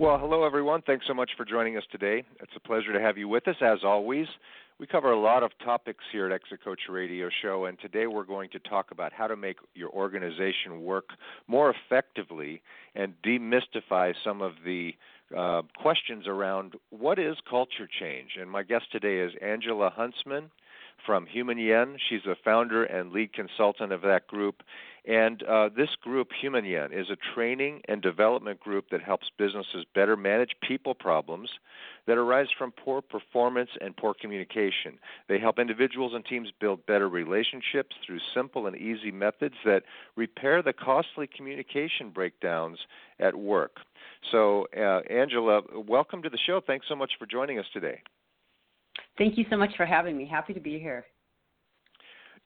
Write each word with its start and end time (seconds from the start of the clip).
Well, 0.00 0.18
hello, 0.18 0.42
everyone. 0.42 0.82
Thanks 0.82 1.06
so 1.06 1.14
much 1.14 1.30
for 1.36 1.44
joining 1.44 1.76
us 1.76 1.84
today. 1.92 2.24
It's 2.40 2.50
a 2.56 2.60
pleasure 2.60 2.92
to 2.92 3.00
have 3.00 3.16
you 3.16 3.28
with 3.28 3.46
us, 3.46 3.54
as 3.60 3.84
always. 3.84 4.26
We 4.80 4.88
cover 4.88 5.12
a 5.12 5.20
lot 5.20 5.44
of 5.44 5.52
topics 5.64 6.02
here 6.10 6.26
at 6.26 6.32
Exit 6.32 6.64
Coach 6.64 6.80
Radio 6.88 7.28
Show, 7.40 7.66
and 7.66 7.78
today 7.78 8.08
we're 8.08 8.24
going 8.24 8.50
to 8.50 8.58
talk 8.58 8.90
about 8.90 9.12
how 9.12 9.28
to 9.28 9.36
make 9.36 9.58
your 9.76 9.90
organization 9.90 10.82
work 10.82 11.10
more 11.46 11.72
effectively 11.72 12.62
and 12.96 13.14
demystify 13.24 14.12
some 14.24 14.42
of 14.42 14.54
the 14.64 14.96
uh, 15.38 15.62
questions 15.80 16.26
around 16.26 16.74
what 16.88 17.20
is 17.20 17.36
culture 17.48 17.88
change. 18.00 18.30
And 18.40 18.50
my 18.50 18.64
guest 18.64 18.86
today 18.90 19.18
is 19.18 19.30
Angela 19.40 19.88
Huntsman 19.94 20.50
from 21.06 21.26
Human 21.26 21.58
Yen. 21.58 21.96
She's 22.08 22.22
the 22.24 22.34
founder 22.44 22.82
and 22.82 23.12
lead 23.12 23.32
consultant 23.32 23.92
of 23.92 24.02
that 24.02 24.26
group. 24.26 24.64
And 25.06 25.42
uh, 25.44 25.70
this 25.74 25.88
group, 26.02 26.28
Human 26.40 26.64
Yen, 26.64 26.92
is 26.92 27.08
a 27.10 27.16
training 27.34 27.80
and 27.88 28.02
development 28.02 28.60
group 28.60 28.86
that 28.90 29.02
helps 29.02 29.30
businesses 29.38 29.84
better 29.94 30.16
manage 30.16 30.50
people 30.66 30.94
problems 30.94 31.48
that 32.06 32.18
arise 32.18 32.48
from 32.58 32.72
poor 32.72 33.00
performance 33.00 33.70
and 33.80 33.96
poor 33.96 34.14
communication. 34.14 34.98
They 35.28 35.38
help 35.38 35.58
individuals 35.58 36.12
and 36.14 36.24
teams 36.24 36.48
build 36.60 36.84
better 36.86 37.08
relationships 37.08 37.96
through 38.04 38.18
simple 38.34 38.66
and 38.66 38.76
easy 38.76 39.10
methods 39.10 39.54
that 39.64 39.82
repair 40.16 40.62
the 40.62 40.72
costly 40.72 41.26
communication 41.26 42.10
breakdowns 42.10 42.78
at 43.18 43.34
work. 43.34 43.76
So, 44.30 44.66
uh, 44.76 45.00
Angela, 45.10 45.62
welcome 45.86 46.22
to 46.22 46.30
the 46.30 46.38
show. 46.46 46.60
Thanks 46.66 46.86
so 46.88 46.96
much 46.96 47.12
for 47.18 47.26
joining 47.26 47.58
us 47.58 47.66
today. 47.72 48.02
Thank 49.16 49.38
you 49.38 49.44
so 49.50 49.56
much 49.56 49.70
for 49.76 49.86
having 49.86 50.16
me. 50.16 50.26
Happy 50.26 50.52
to 50.52 50.60
be 50.60 50.78
here. 50.78 51.04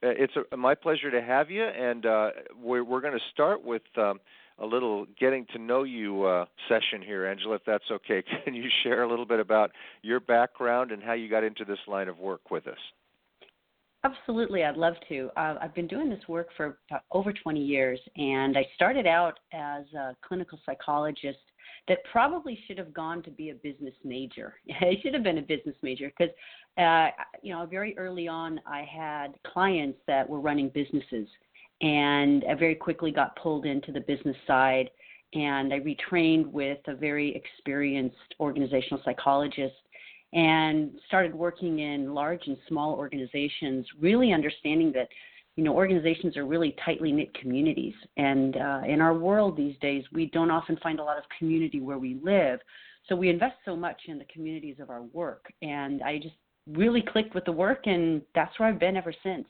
Uh, 0.05 0.09
it's 0.19 0.35
a, 0.53 0.57
my 0.57 0.75
pleasure 0.75 1.11
to 1.11 1.23
have 1.23 1.51
you, 1.51 1.65
and 1.65 2.05
uh, 2.05 2.31
we're, 2.63 2.85
we're 2.85 3.01
going 3.01 3.15
to 3.15 3.25
start 3.33 3.65
with 3.65 3.83
um, 3.97 4.21
a 4.59 4.67
little 4.67 5.07
getting 5.19 5.47
to 5.53 5.59
know 5.59 5.85
you 5.85 6.25
uh, 6.25 6.45
session 6.69 7.01
here, 7.01 7.27
Angela, 7.27 7.55
if 7.55 7.63
that's 7.67 7.85
okay. 7.91 8.23
Can 8.45 8.55
you 8.55 8.69
share 8.83 9.05
a 9.05 9.09
little 9.09 9.25
bit 9.25 9.41
about 9.41 9.71
your 10.03 10.21
background 10.21 10.93
and 10.93 11.03
how 11.03 11.15
you 11.15 11.31
got 11.31 11.43
into 11.43 11.65
this 11.65 11.79
line 11.87 12.09
of 12.09 12.19
work 12.19 12.51
with 12.51 12.67
us? 12.67 12.79
Absolutely, 14.05 14.65
I'd 14.65 14.77
love 14.77 14.95
to. 15.09 15.31
Uh, 15.37 15.55
I've 15.63 15.75
been 15.75 15.87
doing 15.87 16.11
this 16.11 16.21
work 16.29 16.49
for 16.59 16.77
over 17.11 17.33
20 17.33 17.59
years, 17.65 17.99
and 18.17 18.59
I 18.59 18.67
started 18.75 19.07
out 19.07 19.39
as 19.55 19.85
a 19.97 20.15
clinical 20.27 20.59
psychologist 20.67 21.39
that 21.89 21.99
probably 22.11 22.59
should 22.67 22.79
have 22.79 22.93
gone 22.95 23.23
to 23.23 23.31
be 23.31 23.51
a 23.51 23.55
business 23.55 23.95
major. 24.05 24.55
I 24.81 24.95
should 25.03 25.15
have 25.15 25.23
been 25.23 25.39
a 25.39 25.43
business 25.43 25.77
major 25.83 26.11
because, 26.17 26.35
uh, 26.79 27.09
you 27.43 27.55
know, 27.55 27.67
very 27.67 27.97
early 27.99 28.29
on, 28.29 28.61
I 28.67 28.83
had 28.83 29.35
clients 29.47 29.99
that 30.07 30.29
were 30.29 30.41
running 30.41 30.71
businesses, 30.71 31.29
and 31.81 32.45
I 32.49 32.55
very 32.55 32.75
quickly 32.75 33.11
got 33.11 33.37
pulled 33.37 33.67
into 33.67 33.93
the 33.93 34.01
business 34.01 34.37
side. 34.47 34.91
And 35.35 35.73
I 35.73 35.81
retrained 35.81 36.47
with 36.47 36.79
a 36.87 36.95
very 36.95 37.35
experienced 37.35 38.17
organizational 38.39 39.03
psychologist 39.05 39.75
and 40.33 40.93
started 41.09 41.35
working 41.35 41.81
in 41.81 42.15
large 42.15 42.43
and 42.47 42.57
small 42.69 42.95
organizations, 42.95 43.87
really 44.01 44.33
understanding 44.33 44.93
that 44.93 45.09
you 45.57 45.63
know, 45.63 45.73
organizations 45.73 46.37
are 46.37 46.47
really 46.47 46.75
tightly 46.85 47.13
knit 47.13 47.33
communities. 47.35 47.95
And 48.17 48.57
uh, 48.57 48.81
in 48.89 49.01
our 49.01 49.15
world 49.15 49.57
these 49.57 49.77
days, 49.81 50.05
we 50.13 50.27
don't 50.27 50.51
often 50.51 50.77
find 50.83 50.99
a 50.99 51.05
lot 51.05 51.17
of 51.17 51.25
community 51.39 51.81
where 51.81 51.99
we 51.99 52.19
live. 52.23 52.59
So 53.09 53.15
we 53.15 53.29
invest 53.29 53.57
so 53.65 53.77
much 53.77 54.01
in 54.09 54.19
the 54.19 54.25
communities 54.33 54.77
of 54.81 54.91
our 54.91 55.03
work. 55.03 55.53
And 55.63 56.03
I 56.03 56.19
just 56.19 56.35
really 56.67 57.03
clicked 57.03 57.35
with 57.35 57.45
the 57.45 57.53
work, 57.53 57.87
and 57.87 58.23
that's 58.35 58.59
where 58.59 58.69
I've 58.69 58.81
been 58.81 58.97
ever 58.97 59.13
since. 59.23 59.47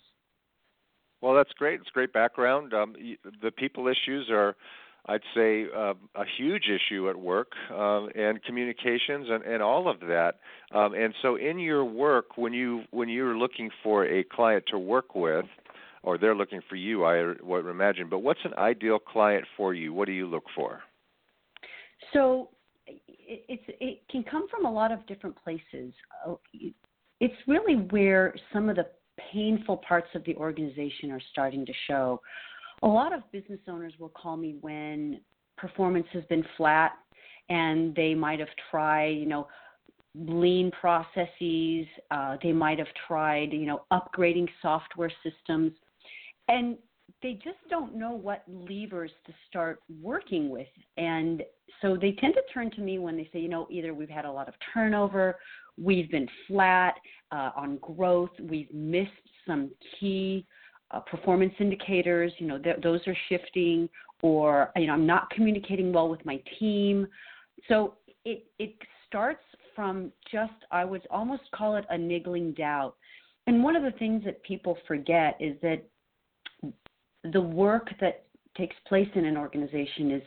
Well, 1.20 1.34
that's 1.34 1.52
great. 1.52 1.80
It's 1.80 1.90
great 1.90 2.12
background. 2.12 2.74
Um, 2.74 2.94
the 3.42 3.50
people 3.50 3.88
issues 3.88 4.28
are, 4.30 4.56
I'd 5.06 5.22
say, 5.34 5.66
uh, 5.74 5.94
a 6.16 6.24
huge 6.36 6.64
issue 6.68 7.08
at 7.08 7.16
work 7.16 7.52
um, 7.70 8.10
and 8.14 8.42
communications 8.42 9.28
and, 9.30 9.42
and 9.44 9.62
all 9.62 9.88
of 9.88 10.00
that. 10.00 10.34
Um, 10.74 10.92
and 10.94 11.14
so, 11.22 11.36
in 11.36 11.58
your 11.58 11.84
work, 11.84 12.36
when 12.36 12.52
you 12.52 12.82
when 12.90 13.08
you're 13.08 13.36
looking 13.36 13.70
for 13.82 14.04
a 14.04 14.24
client 14.24 14.64
to 14.68 14.78
work 14.78 15.14
with, 15.14 15.46
or 16.02 16.18
they're 16.18 16.36
looking 16.36 16.60
for 16.68 16.76
you, 16.76 17.04
I 17.04 17.32
would 17.42 17.66
imagine. 17.66 18.08
But 18.10 18.18
what's 18.18 18.44
an 18.44 18.54
ideal 18.58 18.98
client 18.98 19.46
for 19.56 19.72
you? 19.72 19.94
What 19.94 20.06
do 20.06 20.12
you 20.12 20.26
look 20.26 20.44
for? 20.54 20.80
So 22.12 22.50
it's 22.86 23.62
it 23.80 24.02
can 24.10 24.22
come 24.24 24.46
from 24.48 24.66
a 24.66 24.70
lot 24.70 24.92
of 24.92 25.06
different 25.06 25.36
places. 25.42 25.92
It's 27.20 27.34
really 27.46 27.76
where 27.90 28.34
some 28.52 28.68
of 28.68 28.76
the 28.76 28.86
painful 29.32 29.78
parts 29.78 30.08
of 30.14 30.24
the 30.24 30.34
organization 30.36 31.10
are 31.10 31.20
starting 31.32 31.64
to 31.66 31.72
show. 31.86 32.20
A 32.82 32.86
lot 32.86 33.12
of 33.12 33.22
business 33.32 33.60
owners 33.68 33.94
will 33.98 34.10
call 34.10 34.36
me 34.36 34.56
when 34.60 35.20
performance 35.56 36.06
has 36.12 36.24
been 36.24 36.44
flat 36.56 36.92
and 37.48 37.94
they 37.94 38.14
might 38.14 38.40
have 38.40 38.48
tried, 38.70 39.10
you 39.10 39.26
know, 39.26 39.46
lean 40.14 40.70
processes. 40.72 41.86
Uh, 42.10 42.36
they 42.42 42.52
might 42.52 42.78
have 42.78 42.88
tried, 43.06 43.52
you 43.52 43.66
know, 43.66 43.82
upgrading 43.92 44.48
software 44.60 45.12
systems 45.22 45.72
and 46.48 46.76
they 47.24 47.32
just 47.42 47.56
don't 47.70 47.96
know 47.96 48.10
what 48.10 48.44
levers 48.46 49.10
to 49.26 49.32
start 49.48 49.80
working 50.02 50.50
with. 50.50 50.68
And 50.98 51.42
so 51.80 51.96
they 51.96 52.12
tend 52.12 52.34
to 52.34 52.42
turn 52.52 52.70
to 52.72 52.82
me 52.82 52.98
when 52.98 53.16
they 53.16 53.30
say, 53.32 53.38
you 53.38 53.48
know, 53.48 53.66
either 53.70 53.94
we've 53.94 54.10
had 54.10 54.26
a 54.26 54.30
lot 54.30 54.46
of 54.46 54.52
turnover, 54.74 55.38
we've 55.80 56.10
been 56.10 56.28
flat 56.46 56.94
uh, 57.32 57.50
on 57.56 57.78
growth, 57.78 58.28
we've 58.42 58.72
missed 58.74 59.08
some 59.46 59.70
key 59.98 60.46
uh, 60.90 61.00
performance 61.00 61.54
indicators, 61.60 62.30
you 62.36 62.46
know, 62.46 62.58
th- 62.58 62.76
those 62.82 63.00
are 63.06 63.16
shifting, 63.30 63.88
or, 64.20 64.70
you 64.76 64.86
know, 64.86 64.92
I'm 64.92 65.06
not 65.06 65.30
communicating 65.30 65.94
well 65.94 66.10
with 66.10 66.24
my 66.26 66.42
team. 66.58 67.06
So 67.68 67.94
it, 68.26 68.44
it 68.58 68.74
starts 69.06 69.42
from 69.74 70.12
just, 70.30 70.52
I 70.70 70.84
would 70.84 71.06
almost 71.10 71.44
call 71.54 71.76
it 71.76 71.86
a 71.88 71.96
niggling 71.96 72.52
doubt. 72.52 72.96
And 73.46 73.64
one 73.64 73.76
of 73.76 73.82
the 73.82 73.98
things 73.98 74.24
that 74.26 74.42
people 74.42 74.76
forget 74.86 75.38
is 75.40 75.56
that 75.62 75.82
the 77.32 77.40
work 77.40 77.88
that 78.00 78.24
takes 78.56 78.76
place 78.86 79.08
in 79.14 79.24
an 79.24 79.36
organization 79.36 80.10
is 80.10 80.22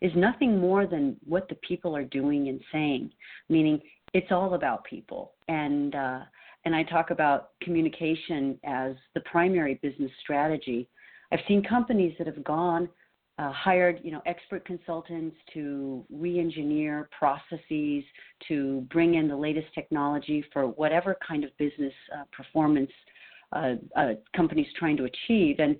is 0.00 0.12
nothing 0.14 0.58
more 0.58 0.86
than 0.86 1.16
what 1.26 1.48
the 1.48 1.56
people 1.56 1.96
are 1.96 2.04
doing 2.04 2.48
and 2.48 2.60
saying 2.72 3.10
meaning 3.48 3.80
it's 4.14 4.30
all 4.30 4.54
about 4.54 4.84
people 4.84 5.32
and 5.48 5.94
uh, 5.94 6.20
and 6.64 6.74
I 6.74 6.82
talk 6.82 7.10
about 7.10 7.50
communication 7.62 8.58
as 8.64 8.92
the 9.14 9.20
primary 9.20 9.78
business 9.82 10.10
strategy. 10.20 10.88
I've 11.32 11.40
seen 11.46 11.62
companies 11.62 12.14
that 12.18 12.26
have 12.26 12.42
gone 12.44 12.88
uh, 13.38 13.52
hired 13.52 14.00
you 14.02 14.10
know 14.10 14.20
expert 14.26 14.64
consultants 14.64 15.36
to 15.54 16.04
re-engineer 16.10 17.08
processes 17.16 18.04
to 18.48 18.86
bring 18.90 19.14
in 19.14 19.28
the 19.28 19.36
latest 19.36 19.68
technology 19.74 20.44
for 20.52 20.66
whatever 20.66 21.16
kind 21.26 21.44
of 21.44 21.56
business 21.56 21.92
uh, 22.14 22.24
performance 22.36 22.90
uh, 23.52 23.74
uh, 23.96 24.08
companies 24.34 24.66
trying 24.76 24.96
to 24.96 25.04
achieve 25.04 25.56
and 25.60 25.76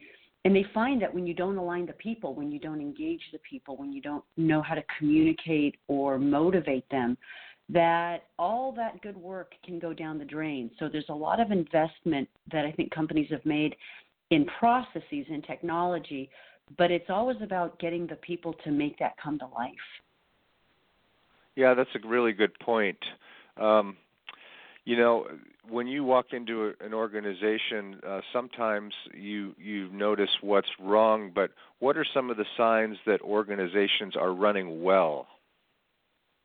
and 0.49 0.56
they 0.56 0.65
find 0.73 1.03
that 1.03 1.12
when 1.12 1.27
you 1.27 1.35
don't 1.35 1.59
align 1.59 1.85
the 1.85 1.93
people 1.95 2.35
when 2.35 2.50
you 2.50 2.59
don't 2.59 2.81
engage 2.81 3.21
the 3.33 3.39
people 3.49 3.77
when 3.77 3.93
you 3.93 4.00
don't 4.00 4.25
know 4.37 4.62
how 4.62 4.75
to 4.75 4.83
communicate 4.99 5.77
or 5.89 6.19
motivate 6.19 6.89
them 6.91 7.19
that 7.69 8.25
all 8.39 8.73
that 8.73 9.00
good 9.03 9.17
work 9.17 9.53
can 9.62 9.79
go 9.79 9.93
down 9.93 10.19
the 10.19 10.25
drain 10.25 10.71
so 10.79 10.89
there's 10.89 11.11
a 11.11 11.15
lot 11.15 11.39
of 11.39 11.50
investment 11.50 12.27
that 12.50 12.65
i 12.65 12.73
think 12.73 12.91
companies 12.91 13.29
have 13.31 13.45
made 13.45 13.77
in 14.31 14.47
processes 14.59 15.27
and 15.31 15.45
technology 15.45 16.31
but 16.77 16.91
it's 16.91 17.09
always 17.09 17.39
about 17.43 17.79
getting 17.79 18.06
the 18.06 18.17
people 18.17 18.55
to 18.65 18.71
make 18.71 18.99
that 18.99 19.15
come 19.23 19.39
to 19.39 19.47
life. 19.47 19.73
Yeah, 21.56 21.75
that's 21.75 21.91
a 21.95 22.06
really 22.06 22.33
good 22.33 22.59
point. 22.61 22.99
Um, 23.56 23.97
you 24.88 24.96
know, 24.96 25.26
when 25.69 25.87
you 25.87 26.02
walk 26.02 26.32
into 26.32 26.73
a, 26.81 26.85
an 26.87 26.94
organization, 26.94 28.00
uh, 28.08 28.23
sometimes 28.32 28.94
you 29.12 29.55
you 29.58 29.90
notice 29.93 30.31
what's 30.40 30.69
wrong. 30.81 31.31
But 31.35 31.50
what 31.79 31.99
are 31.99 32.06
some 32.14 32.31
of 32.31 32.38
the 32.38 32.46
signs 32.56 32.96
that 33.05 33.20
organizations 33.20 34.17
are 34.17 34.32
running 34.32 34.82
well? 34.82 35.26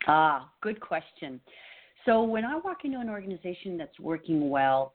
Ah, 0.07 0.51
good 0.61 0.81
question. 0.81 1.39
So 2.03 2.21
when 2.21 2.43
I 2.43 2.57
walk 2.57 2.79
into 2.83 2.99
an 2.99 3.09
organization 3.09 3.77
that's 3.77 3.97
working 3.97 4.49
well, 4.49 4.93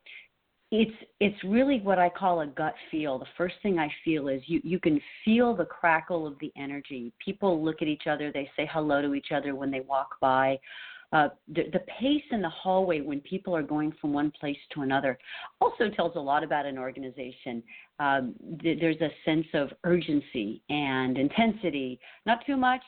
it's 0.71 0.93
it's 1.19 1.43
really 1.43 1.81
what 1.81 1.99
I 1.99 2.11
call 2.11 2.43
a 2.43 2.47
gut 2.49 2.75
feel. 2.91 3.19
The 3.19 3.25
first 3.39 3.55
thing 3.63 3.79
I 3.79 3.89
feel 4.05 4.29
is 4.29 4.43
you 4.45 4.61
you 4.63 4.79
can 4.79 5.01
feel 5.25 5.57
the 5.57 5.65
crackle 5.65 6.27
of 6.27 6.35
the 6.39 6.53
energy. 6.55 7.15
People 7.25 7.65
look 7.65 7.81
at 7.81 7.89
each 7.89 8.07
other, 8.11 8.31
they 8.31 8.51
say 8.59 8.69
hello 8.71 9.01
to 9.01 9.15
each 9.15 9.29
other 9.35 9.55
when 9.55 9.71
they 9.71 9.81
walk 9.81 10.17
by. 10.21 10.59
Uh, 11.11 11.29
the, 11.55 11.65
the 11.73 11.81
pace 12.01 12.23
in 12.33 12.43
the 12.43 12.49
hallway 12.49 13.01
when 13.01 13.21
people 13.23 13.57
are 13.57 13.63
going 13.63 13.95
from 13.99 14.13
one 14.13 14.31
place 14.39 14.59
to 14.75 14.83
another 14.83 15.19
also 15.61 15.89
tells 15.89 16.15
a 16.17 16.21
lot 16.21 16.45
about 16.45 16.67
an 16.67 16.77
organization. 16.77 17.63
Um, 17.99 18.35
th- 18.61 18.79
there's 18.79 19.01
a 19.01 19.09
sense 19.25 19.47
of 19.55 19.71
urgency 19.85 20.63
and 20.69 21.17
intensity, 21.17 21.99
not 22.27 22.45
too 22.45 22.59
much, 22.59 22.83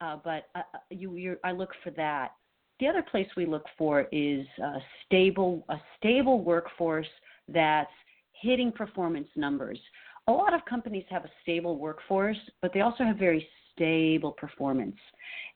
uh, 0.00 0.16
but 0.24 0.48
uh, 0.56 0.62
uh 0.74 0.78
you, 0.90 1.36
I 1.44 1.52
look 1.52 1.70
for 1.84 1.90
that. 1.92 2.32
The 2.80 2.88
other 2.88 3.02
place 3.02 3.28
we 3.36 3.46
look 3.46 3.66
for 3.78 4.06
is 4.10 4.46
a 4.60 4.78
stable, 5.06 5.64
a 5.68 5.76
stable 5.98 6.42
workforce 6.42 7.06
that's 7.46 7.90
hitting 8.32 8.72
performance 8.72 9.28
numbers. 9.36 9.78
A 10.26 10.32
lot 10.32 10.54
of 10.54 10.64
companies 10.64 11.04
have 11.10 11.24
a 11.24 11.30
stable 11.42 11.76
workforce, 11.76 12.38
but 12.62 12.72
they 12.72 12.80
also 12.80 13.04
have 13.04 13.16
very 13.16 13.46
stable 13.72 14.32
performance. 14.32 14.96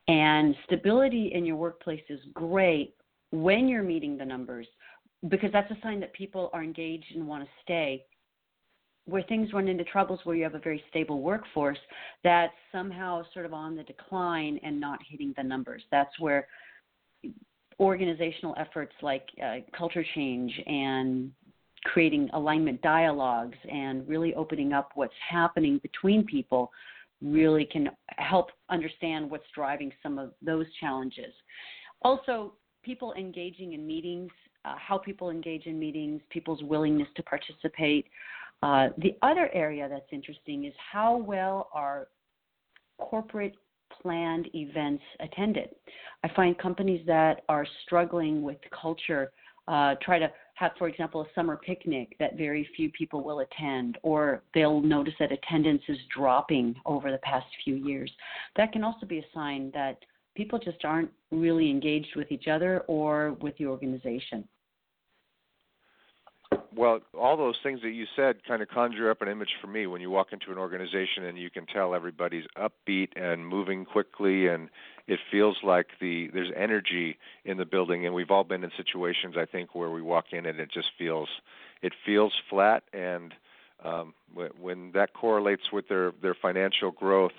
And 0.09 0.55
stability 0.65 1.33
in 1.35 1.45
your 1.47 1.57
workplace 1.57 2.03
is 2.09 2.21
great 2.35 2.95
when 3.31 3.69
you're 3.69 3.83
meeting 3.83 4.17
the 4.17 4.25
numbers 4.25 4.67
because 5.29 5.51
that's 5.53 5.71
a 5.71 5.79
sign 5.83 6.01
that 6.01 6.13
people 6.13 6.51
are 6.53 6.63
engaged 6.63 7.07
and 7.15 7.27
want 7.27 7.45
to 7.45 7.51
stay. 7.63 8.05
Where 9.07 9.23
things 9.23 9.53
run 9.53 9.69
into 9.69 9.85
troubles 9.85 10.21
where 10.25 10.37
you 10.37 10.45
have 10.45 10.55
a 10.55 10.59
very 10.59 10.83
stable 10.89 11.21
workforce 11.21 11.79
that's 12.23 12.55
somehow 12.73 13.23
sort 13.35 13.45
of 13.45 13.53
on 13.53 13.77
the 13.77 13.83
decline 13.83 14.59
and 14.63 14.81
not 14.81 14.99
hitting 15.07 15.35
the 15.37 15.43
numbers. 15.43 15.83
That's 15.91 16.19
where 16.19 16.47
organizational 17.81 18.55
efforts 18.59 18.95
like 19.03 19.27
uh, 19.43 19.57
culture 19.77 20.05
change 20.15 20.53
and 20.67 21.31
creating 21.85 22.31
alignment 22.33 22.81
dialogues 22.81 23.59
and 23.71 24.09
really 24.09 24.35
opening 24.35 24.73
up 24.73 24.91
what's 24.95 25.13
happening 25.29 25.79
between 25.79 26.25
people 26.25 26.71
really 27.25 27.65
can 27.65 27.89
help 28.19 28.51
understand 28.69 29.31
what's 29.31 29.45
driving 29.55 29.93
some 30.03 30.19
of 30.19 30.33
those 30.43 30.67
challenges. 30.81 31.33
Also, 32.03 32.53
people 32.83 33.15
engaging 33.15 33.73
in 33.73 33.87
meetings, 33.87 34.31
uh, 34.65 34.75
how 34.77 34.99
people 34.99 35.31
engage 35.31 35.67
in 35.67 35.79
meetings, 35.79 36.21
people's 36.31 36.63
willingness 36.63 37.09
to 37.17 37.23
participate. 37.23 38.07
Uh, 38.63 38.89
the 38.99 39.17
other 39.23 39.51
area 39.53 39.89
that's 39.89 40.07
interesting 40.13 40.65
is 40.65 40.75
how 40.93 41.17
well 41.17 41.69
are 41.73 42.09
corporate 42.99 43.55
planned 44.03 44.49
events 44.55 45.03
attended. 45.21 45.71
I 46.23 46.29
find 46.35 46.57
companies 46.59 47.05
that 47.07 47.43
are 47.49 47.67
struggling 47.85 48.43
with 48.43 48.59
culture 48.81 49.33
uh, 49.69 49.95
try 50.03 50.19
to 50.19 50.31
have, 50.65 50.73
for 50.79 50.89
example, 50.89 51.21
a 51.23 51.27
summer 51.35 51.57
picnic 51.57 52.17
that 52.19 52.37
very 52.37 52.69
few 52.77 52.91
people 52.91 53.23
will 53.23 53.41
attend, 53.41 53.99
or 54.03 54.43
they'll 54.55 54.81
notice 54.81 55.15
that 55.21 55.31
attendance 55.31 55.83
is 55.89 55.99
dropping 56.15 56.75
over 56.87 57.11
the 57.13 57.19
past 57.19 57.47
few 57.65 57.77
years. 57.77 58.11
That 58.57 58.73
can 58.73 58.83
also 58.83 59.07
be 59.07 59.19
a 59.19 59.25
sign 59.35 59.71
that 59.75 59.99
people 60.35 60.59
just 60.59 60.85
aren't 60.85 61.11
really 61.31 61.71
engaged 61.71 62.17
with 62.17 62.33
each 62.33 62.49
other 62.49 62.81
or 62.89 63.37
with 63.41 63.57
the 63.59 63.67
organization. 63.67 64.49
Well, 66.77 67.01
all 67.17 67.37
those 67.37 67.57
things 67.63 67.83
that 67.83 67.91
you 67.91 68.07
said 68.17 68.45
kind 68.47 68.61
of 68.63 68.69
conjure 68.69 69.11
up 69.11 69.23
an 69.23 69.29
image 69.29 69.51
for 69.61 69.67
me 69.69 69.87
when 69.87 70.01
you 70.01 70.11
walk 70.11 70.33
into 70.33 70.51
an 70.51 70.59
organization 70.59 71.25
and 71.25 71.39
you 71.39 71.51
can 71.51 71.67
tell 71.67 71.95
everybody's 71.95 72.47
upbeat 72.57 73.11
and 73.17 73.47
moving 73.47 73.85
quickly 73.85 74.49
and 74.49 74.71
it 75.07 75.21
feels 75.31 75.59
like 75.63 75.89
the 76.01 76.29
there's 76.33 76.51
energy 76.57 77.17
in 77.45 77.59
the 77.59 77.65
building 77.65 78.07
and 78.07 78.15
we've 78.15 78.31
all 78.31 78.45
been 78.45 78.65
in 78.65 78.71
situations 78.77 79.37
I 79.39 79.45
think 79.45 79.75
where 79.75 79.91
we 79.91 80.03
walk 80.03 80.27
in 80.33 80.47
and 80.47 80.59
it 80.59 80.71
just 80.73 80.89
feels 80.99 81.29
it 81.83 81.93
feels 82.05 82.33
flat 82.51 82.83
and 82.93 83.35
um, 83.85 84.15
when 84.61 84.93
that 84.93 85.13
correlates 85.15 85.71
with 85.73 85.89
their 85.89 86.13
their 86.23 86.35
financial 86.35 86.91
growth 86.91 87.33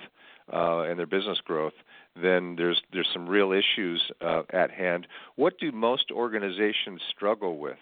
uh, 0.53 0.81
and 0.81 0.99
their 0.99 1.07
business 1.07 1.39
growth, 1.43 1.73
then 2.21 2.55
there's 2.55 2.81
there's 2.93 3.09
some 3.11 3.27
real 3.27 3.51
issues 3.51 4.11
uh, 4.21 4.43
at 4.51 4.71
hand. 4.71 5.07
What 5.35 5.59
do 5.59 5.71
most 5.71 6.11
organizations 6.11 7.01
struggle 7.09 7.57
with? 7.57 7.77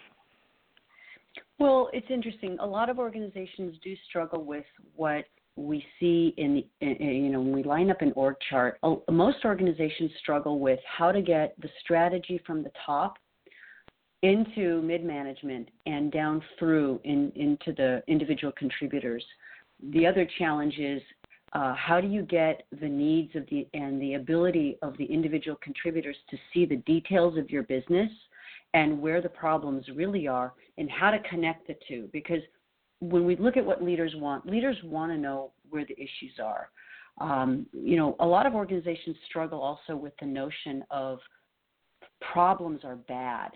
Well, 1.64 1.90
it's 1.94 2.08
interesting. 2.10 2.58
A 2.60 2.68
lot 2.68 2.90
of 2.90 3.00
organizations 3.00 3.78
do 3.82 3.96
struggle 4.10 4.44
with 4.44 4.66
what 4.98 5.24
we 5.56 5.82
see 5.98 6.34
in, 6.36 6.62
in, 6.82 6.98
you 7.00 7.30
know 7.30 7.40
when 7.40 7.54
we 7.54 7.64
line 7.64 7.90
up 7.90 8.02
an 8.02 8.12
org 8.18 8.36
chart. 8.50 8.78
Most 9.10 9.38
organizations 9.46 10.12
struggle 10.20 10.60
with 10.60 10.82
how 10.86 11.14
to 11.14 11.22
get 11.22 11.56
the 11.62 11.70
strategy 11.82 12.38
from 12.46 12.64
the 12.64 12.72
top 12.86 13.16
into 14.24 14.82
mid 14.82 15.06
management 15.06 15.70
and 15.86 16.12
down 16.12 16.42
through 16.60 17.00
in, 17.06 17.32
into 17.38 17.72
the 17.72 18.04
individual 18.10 18.52
contributors. 18.58 19.24
The 19.94 20.06
other 20.06 20.28
challenge 20.38 20.78
is 20.80 21.02
uh, 21.54 21.76
how 21.76 22.02
do 22.02 22.08
you 22.08 22.24
get 22.24 22.64
the 22.82 22.90
needs 22.90 23.38
of 23.38 23.46
the 23.50 23.66
and 23.74 24.02
the 24.02 24.16
ability 24.16 24.80
of 24.82 24.98
the 24.98 25.06
individual 25.06 25.58
contributors 25.64 26.18
to 26.30 26.38
see 26.54 26.66
the 26.66 26.84
details 26.86 27.38
of 27.38 27.50
your 27.50 27.64
business 27.64 28.10
and 28.74 29.00
where 29.02 29.22
the 29.22 29.30
problems 29.30 29.86
really 29.96 30.28
are 30.28 30.54
and 30.78 30.90
how 30.90 31.12
to 31.12 31.20
connect 31.30 31.68
the 31.68 31.76
two. 31.88 32.10
Because 32.12 32.42
when 33.00 33.26
we 33.26 33.36
look 33.36 33.58
at 33.58 33.66
what 33.66 33.84
leaders 33.84 34.14
want, 34.16 34.46
leaders 34.46 34.78
want 34.84 35.12
to 35.12 35.18
know 35.18 35.52
where 35.70 35.86
the 35.86 35.96
issues 35.96 36.40
are. 36.42 36.70
Um, 37.20 37.68
you 37.74 37.96
know, 37.96 38.16
a 38.20 38.26
lot 38.26 38.46
of 38.46 38.56
organizations 38.56 39.16
struggle 39.28 39.62
also 39.62 39.96
with 39.96 40.14
the 40.20 40.26
notion 40.26 40.84
of 40.90 41.20
problems 42.34 42.82
are 42.84 42.96
bad. 42.96 43.52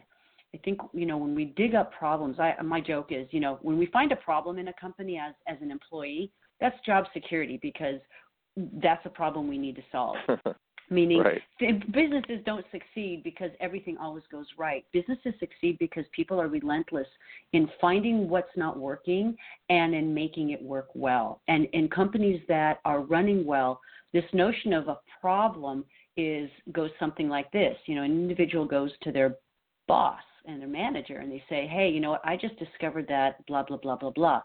I 0.53 0.59
think 0.59 0.79
you 0.93 1.05
know 1.05 1.17
when 1.17 1.35
we 1.35 1.45
dig 1.45 1.75
up 1.75 1.91
problems. 1.93 2.39
I, 2.39 2.53
my 2.63 2.79
joke 2.79 3.07
is, 3.11 3.27
you 3.31 3.39
know, 3.39 3.59
when 3.61 3.77
we 3.77 3.87
find 3.87 4.11
a 4.11 4.15
problem 4.15 4.57
in 4.57 4.69
a 4.69 4.73
company 4.79 5.17
as 5.17 5.33
as 5.47 5.57
an 5.61 5.71
employee, 5.71 6.31
that's 6.61 6.75
job 6.85 7.05
security 7.13 7.59
because 7.61 7.99
that's 8.81 9.05
a 9.05 9.09
problem 9.09 9.47
we 9.47 9.57
need 9.57 9.75
to 9.75 9.83
solve. 9.91 10.17
meaning 10.89 11.19
right. 11.19 11.41
businesses 11.91 12.39
don't 12.45 12.65
succeed 12.71 13.21
because 13.23 13.51
everything 13.59 13.97
always 13.97 14.23
goes 14.31 14.45
right. 14.57 14.85
Businesses 14.93 15.33
succeed 15.39 15.77
because 15.79 16.05
people 16.13 16.39
are 16.39 16.47
relentless 16.47 17.07
in 17.53 17.69
finding 17.81 18.29
what's 18.29 18.55
not 18.55 18.77
working 18.77 19.35
and 19.69 19.93
in 19.93 20.13
making 20.13 20.51
it 20.51 20.61
work 20.61 20.87
well. 20.93 21.41
And 21.47 21.65
in 21.73 21.89
companies 21.89 22.41
that 22.47 22.79
are 22.85 23.01
running 23.01 23.45
well 23.45 23.81
this 24.13 24.23
notion 24.33 24.73
of 24.73 24.87
a 24.87 24.97
problem 25.19 25.83
is 26.15 26.49
goes 26.71 26.89
something 26.99 27.29
like 27.29 27.51
this. 27.51 27.75
You 27.85 27.95
know 27.95 28.03
an 28.03 28.11
individual 28.11 28.65
goes 28.65 28.91
to 29.03 29.11
their 29.11 29.35
boss 29.87 30.21
and 30.45 30.61
their 30.61 30.69
manager 30.69 31.17
and 31.17 31.31
they 31.31 31.43
say 31.49 31.67
hey 31.67 31.89
you 31.89 31.99
know 31.99 32.11
what? 32.11 32.21
I 32.25 32.37
just 32.37 32.57
discovered 32.57 33.07
that 33.09 33.45
blah 33.47 33.63
blah 33.63 33.77
blah 33.77 33.97
blah 33.97 34.11
blah 34.11 34.41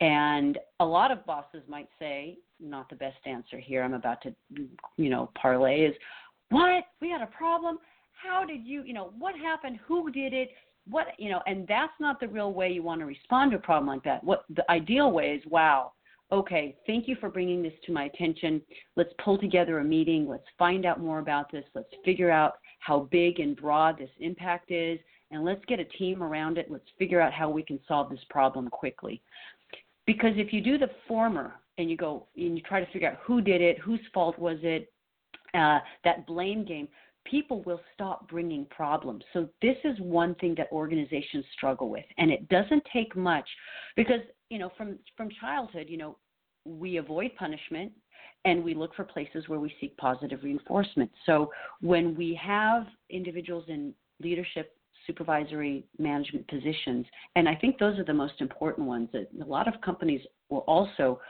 and 0.00 0.58
a 0.80 0.84
lot 0.84 1.10
of 1.10 1.24
bosses 1.26 1.62
might 1.68 1.88
say, 1.98 2.38
not 2.60 2.88
the 2.88 2.96
best 2.96 3.18
answer 3.26 3.58
here, 3.58 3.82
I'm 3.82 3.94
about 3.94 4.22
to, 4.22 4.34
you 4.96 5.10
know, 5.10 5.30
parlay 5.40 5.86
is, 5.86 5.94
what? 6.50 6.84
We 7.00 7.10
had 7.10 7.22
a 7.22 7.26
problem? 7.26 7.78
How 8.12 8.44
did 8.44 8.64
you, 8.64 8.82
you 8.82 8.92
know, 8.92 9.12
what 9.18 9.34
happened? 9.36 9.78
Who 9.86 10.10
did 10.10 10.32
it? 10.32 10.50
What, 10.88 11.08
you 11.18 11.30
know, 11.30 11.40
and 11.46 11.66
that's 11.66 11.92
not 11.98 12.20
the 12.20 12.28
real 12.28 12.52
way 12.52 12.70
you 12.70 12.82
want 12.82 13.00
to 13.00 13.06
respond 13.06 13.52
to 13.52 13.56
a 13.56 13.60
problem 13.60 13.86
like 13.86 14.04
that. 14.04 14.22
What 14.22 14.44
the 14.54 14.70
ideal 14.70 15.10
way 15.10 15.32
is, 15.32 15.42
wow, 15.50 15.92
okay, 16.30 16.76
thank 16.86 17.08
you 17.08 17.16
for 17.20 17.28
bringing 17.28 17.62
this 17.62 17.72
to 17.86 17.92
my 17.92 18.04
attention. 18.04 18.60
Let's 18.96 19.12
pull 19.22 19.38
together 19.38 19.78
a 19.78 19.84
meeting. 19.84 20.28
Let's 20.28 20.44
find 20.58 20.84
out 20.84 21.00
more 21.00 21.20
about 21.20 21.50
this. 21.50 21.64
Let's 21.74 21.88
figure 22.04 22.30
out 22.30 22.54
how 22.80 23.08
big 23.10 23.40
and 23.40 23.56
broad 23.56 23.98
this 23.98 24.10
impact 24.20 24.70
is, 24.70 24.98
and 25.30 25.44
let's 25.44 25.64
get 25.66 25.80
a 25.80 25.84
team 25.84 26.22
around 26.22 26.58
it. 26.58 26.70
Let's 26.70 26.88
figure 26.98 27.20
out 27.20 27.32
how 27.32 27.48
we 27.48 27.62
can 27.62 27.80
solve 27.88 28.10
this 28.10 28.24
problem 28.28 28.68
quickly. 28.68 29.22
Because 30.06 30.32
if 30.36 30.52
you 30.52 30.60
do 30.60 30.78
the 30.78 30.90
former, 31.08 31.54
and 31.78 31.90
you 31.90 31.96
go 31.96 32.26
and 32.36 32.56
you 32.56 32.62
try 32.62 32.80
to 32.80 32.90
figure 32.92 33.10
out 33.10 33.18
who 33.24 33.40
did 33.40 33.60
it, 33.60 33.78
whose 33.78 34.00
fault 34.12 34.38
was 34.38 34.58
it, 34.62 34.92
uh, 35.54 35.78
that 36.04 36.26
blame 36.26 36.64
game, 36.64 36.88
people 37.24 37.62
will 37.62 37.80
stop 37.94 38.28
bringing 38.28 38.66
problems. 38.66 39.24
So 39.32 39.48
this 39.62 39.76
is 39.84 39.98
one 40.00 40.34
thing 40.36 40.54
that 40.58 40.68
organizations 40.72 41.44
struggle 41.56 41.88
with, 41.88 42.04
and 42.18 42.30
it 42.30 42.48
doesn't 42.48 42.82
take 42.92 43.16
much 43.16 43.48
because 43.96 44.20
you 44.50 44.58
know 44.58 44.70
from 44.76 44.98
from 45.16 45.28
childhood, 45.40 45.86
you 45.88 45.96
know, 45.96 46.16
we 46.64 46.98
avoid 46.98 47.32
punishment 47.36 47.92
and 48.46 48.62
we 48.62 48.74
look 48.74 48.94
for 48.94 49.04
places 49.04 49.48
where 49.48 49.58
we 49.58 49.74
seek 49.80 49.96
positive 49.96 50.40
reinforcement. 50.42 51.10
So 51.24 51.50
when 51.80 52.14
we 52.14 52.38
have 52.42 52.86
individuals 53.08 53.64
in 53.68 53.94
leadership 54.20 54.76
supervisory 55.06 55.84
management 55.98 56.46
positions. 56.48 57.06
And 57.36 57.48
I 57.48 57.54
think 57.54 57.78
those 57.78 57.98
are 57.98 58.04
the 58.04 58.14
most 58.14 58.40
important 58.40 58.86
ones. 58.86 59.08
A 59.14 59.44
lot 59.44 59.68
of 59.68 59.80
companies 59.80 60.20
will 60.48 60.64
also 60.66 61.20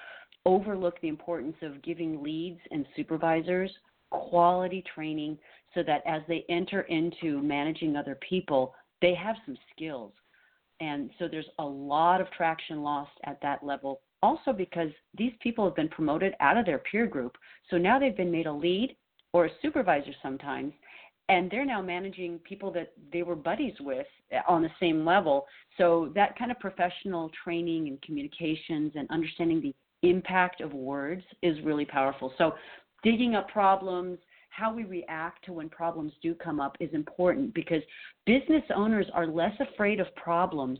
overlook 0.46 1.00
the 1.00 1.08
importance 1.08 1.56
of 1.62 1.82
giving 1.82 2.22
leads 2.22 2.60
and 2.70 2.86
supervisors 2.94 3.70
quality 4.10 4.84
training 4.94 5.38
so 5.74 5.82
that 5.82 6.02
as 6.06 6.22
they 6.28 6.44
enter 6.48 6.82
into 6.82 7.42
managing 7.42 7.96
other 7.96 8.18
people, 8.28 8.74
they 9.02 9.14
have 9.14 9.36
some 9.44 9.56
skills. 9.74 10.12
And 10.80 11.10
so 11.18 11.28
there's 11.28 11.48
a 11.58 11.64
lot 11.64 12.20
of 12.20 12.30
traction 12.30 12.82
lost 12.82 13.12
at 13.24 13.40
that 13.42 13.64
level. 13.64 14.00
Also, 14.22 14.52
because 14.52 14.90
these 15.16 15.32
people 15.40 15.64
have 15.64 15.76
been 15.76 15.88
promoted 15.88 16.34
out 16.40 16.56
of 16.56 16.66
their 16.66 16.78
peer 16.78 17.06
group. 17.06 17.36
So 17.70 17.76
now 17.76 17.98
they've 17.98 18.16
been 18.16 18.30
made 18.30 18.46
a 18.46 18.52
lead 18.52 18.96
or 19.32 19.46
a 19.46 19.50
supervisor 19.62 20.12
sometimes, 20.22 20.72
and 21.28 21.50
they're 21.50 21.64
now 21.64 21.80
managing 21.80 22.38
people 22.40 22.70
that 22.72 22.92
they 23.12 23.22
were 23.22 23.36
buddies 23.36 23.74
with 23.80 24.06
on 24.46 24.62
the 24.62 24.70
same 24.78 25.04
level. 25.04 25.46
So 25.78 26.12
that 26.14 26.38
kind 26.38 26.50
of 26.50 26.58
professional 26.58 27.30
training 27.42 27.88
and 27.88 28.00
communications 28.02 28.92
and 28.94 29.08
understanding 29.10 29.60
the 29.60 29.74
impact 30.08 30.60
of 30.60 30.72
words 30.74 31.22
is 31.42 31.56
really 31.64 31.86
powerful. 31.86 32.32
So 32.36 32.54
digging 33.02 33.34
up 33.34 33.48
problems, 33.48 34.18
how 34.50 34.72
we 34.72 34.84
react 34.84 35.44
to 35.46 35.52
when 35.52 35.68
problems 35.68 36.12
do 36.22 36.34
come 36.34 36.60
up 36.60 36.76
is 36.78 36.90
important 36.92 37.54
because 37.54 37.82
business 38.26 38.62
owners 38.74 39.06
are 39.12 39.26
less 39.26 39.54
afraid 39.60 40.00
of 40.00 40.14
problems 40.14 40.78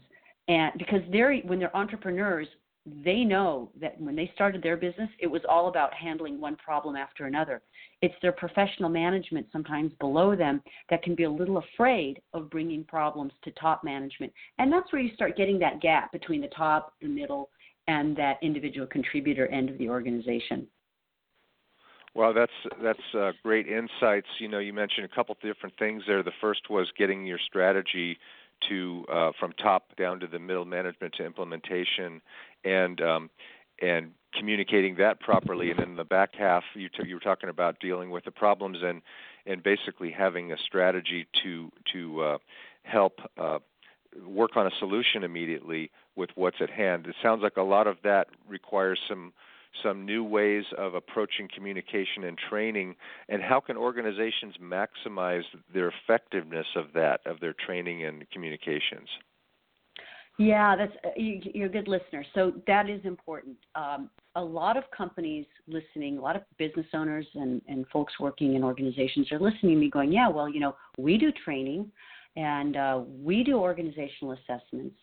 and 0.49 0.73
because 0.79 1.01
they're 1.11 1.37
when 1.39 1.59
they're 1.59 1.77
entrepreneurs 1.77 2.47
they 2.87 3.25
know 3.25 3.71
that 3.81 3.99
when 3.99 4.15
they 4.15 4.31
started 4.35 4.63
their 4.63 4.77
business, 4.77 5.09
it 5.19 5.27
was 5.27 5.41
all 5.49 5.69
about 5.69 5.95
handling 5.95 6.39
one 6.39 6.57
problem 6.57 6.97
after 6.97 7.25
another. 7.25 7.63
It's 8.03 8.15
their 8.21 8.33
professional 8.33 8.91
management, 8.91 9.47
sometimes 9.51 9.93
below 10.01 10.37
them, 10.37 10.61
that 10.91 11.03
can 11.03 11.15
be 11.15 11.23
a 11.25 11.31
little 11.31 11.59
afraid 11.59 12.21
of 12.35 12.51
bringing 12.51 12.85
problems 12.85 13.33
to 13.45 13.51
top 13.53 13.85
management. 13.85 14.33
And 14.59 14.71
that's 14.71 14.93
where 14.93 15.01
you 15.01 15.15
start 15.15 15.37
getting 15.37 15.59
that 15.61 15.81
gap 15.81 16.13
between 16.13 16.43
the 16.43 16.49
top, 16.49 16.93
the 17.01 17.09
middle, 17.09 17.49
and 17.89 18.15
that 18.17 18.39
individual 18.43 18.87
contributor 18.87 19.47
end 19.47 19.71
of 19.71 19.79
the 19.79 19.89
organization. 19.89 20.67
Well, 22.15 22.33
that's 22.33 22.53
that's 22.81 23.15
uh, 23.19 23.33
great 23.43 23.67
insights. 23.67 24.29
You 24.39 24.49
know, 24.49 24.61
you 24.61 24.73
mentioned 24.73 25.05
a 25.11 25.15
couple 25.15 25.35
of 25.35 25.41
different 25.41 25.77
things 25.79 26.05
there. 26.07 26.23
The 26.23 26.31
first 26.41 26.71
was 26.71 26.87
getting 26.97 27.27
your 27.27 27.41
strategy 27.45 28.17
to 28.69 29.05
uh, 29.13 29.33
from 29.39 29.53
top 29.53 29.97
down 29.97 30.21
to 30.21 30.27
the 30.27 30.39
middle 30.39 30.65
management 30.65 31.15
to 31.15 31.25
implementation, 31.25 32.21
and 32.65 33.01
um, 33.01 33.31
and 33.81 34.13
communicating 34.37 34.97
that 34.97 35.21
properly. 35.21 35.71
And 35.71 35.79
then 35.79 35.97
the 35.97 36.05
back 36.05 36.35
half, 36.35 36.65
you 36.75 36.89
t- 36.89 37.07
you 37.07 37.15
were 37.15 37.21
talking 37.21 37.49
about 37.49 37.81
dealing 37.81 38.11
with 38.11 38.25
the 38.25 38.31
problems 38.31 38.79
and 38.83 39.03
and 39.47 39.63
basically 39.63 40.11
having 40.11 40.53
a 40.53 40.57
strategy 40.59 41.27
to 41.43 41.71
to 41.93 42.23
uh, 42.23 42.39
help 42.83 43.21
uh, 43.39 43.59
work 44.27 44.57
on 44.57 44.67
a 44.67 44.71
solution 44.79 45.25
immediately 45.25 45.91
with 46.17 46.31
what's 46.35 46.61
at 46.61 46.71
hand. 46.71 47.07
It 47.07 47.17
sounds 47.23 47.43
like 47.43 47.57
a 47.57 47.63
lot 47.63 47.87
of 47.87 47.97
that 48.05 48.29
requires 48.49 48.99
some 49.09 49.33
some 49.83 50.05
new 50.05 50.25
ways 50.25 50.65
of 50.79 50.95
approaching 50.95 51.49
communication 51.55 52.25
and 52.25 52.39
training 52.51 52.95
and 53.29 53.43
how 53.43 53.61
can 53.61 53.77
organizations 53.77 54.55
maximize 54.63 55.43
their 55.73 55.93
effectiveness 56.03 56.67
of 56.77 56.87
that 56.95 57.21
of 57.27 57.41
their 57.41 57.55
training 57.67 58.05
and 58.05 58.29
communications? 58.31 59.09
Yeah 60.39 60.77
that's 60.77 60.93
you, 61.17 61.63
are 61.63 61.67
a 61.67 61.69
good 61.69 61.89
listener. 61.89 62.25
So 62.35 62.53
that 62.67 62.91
is 62.91 63.01
important. 63.05 63.57
Um, 63.75 64.11
a 64.37 64.43
lot 64.43 64.77
of 64.77 64.85
companies 64.91 65.47
listening 65.69 66.19
a 66.19 66.21
lot 66.21 66.37
of 66.37 66.43
business 66.59 66.87
owners 66.93 67.27
and, 67.35 67.63
and 67.69 67.87
folks 67.93 68.15
working 68.19 68.55
in 68.55 68.65
organizations 68.65 69.31
are 69.31 69.39
listening 69.39 69.75
to 69.75 69.81
me 69.81 69.91
going 69.91 70.13
yeah 70.13 70.29
well 70.29 70.49
you 70.49 70.61
know 70.61 70.75
we 70.99 71.17
do 71.17 71.31
training 71.45 71.91
and 72.37 72.77
uh, 72.77 73.01
we 73.23 73.45
do 73.45 73.57
organizational 73.59 74.33
assessments 74.33 74.97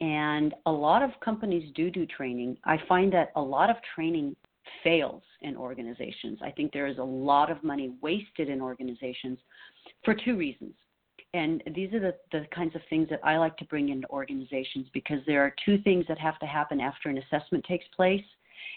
and 0.00 0.54
a 0.66 0.70
lot 0.70 1.02
of 1.02 1.10
companies 1.20 1.70
do 1.74 1.90
do 1.90 2.06
training. 2.06 2.56
I 2.64 2.78
find 2.88 3.12
that 3.12 3.32
a 3.36 3.40
lot 3.40 3.68
of 3.70 3.76
training 3.94 4.36
fails 4.84 5.22
in 5.42 5.56
organizations. 5.56 6.38
I 6.42 6.50
think 6.50 6.72
there 6.72 6.86
is 6.86 6.98
a 6.98 7.02
lot 7.02 7.50
of 7.50 7.62
money 7.64 7.92
wasted 8.00 8.48
in 8.48 8.60
organizations 8.60 9.38
for 10.04 10.14
two 10.14 10.36
reasons. 10.36 10.74
And 11.34 11.62
these 11.74 11.92
are 11.92 12.00
the, 12.00 12.14
the 12.32 12.46
kinds 12.54 12.74
of 12.74 12.80
things 12.88 13.08
that 13.10 13.20
I 13.22 13.36
like 13.36 13.56
to 13.58 13.64
bring 13.66 13.90
into 13.90 14.08
organizations 14.08 14.86
because 14.94 15.18
there 15.26 15.42
are 15.42 15.54
two 15.64 15.78
things 15.82 16.06
that 16.08 16.18
have 16.18 16.38
to 16.38 16.46
happen 16.46 16.80
after 16.80 17.10
an 17.10 17.18
assessment 17.18 17.64
takes 17.64 17.84
place 17.94 18.24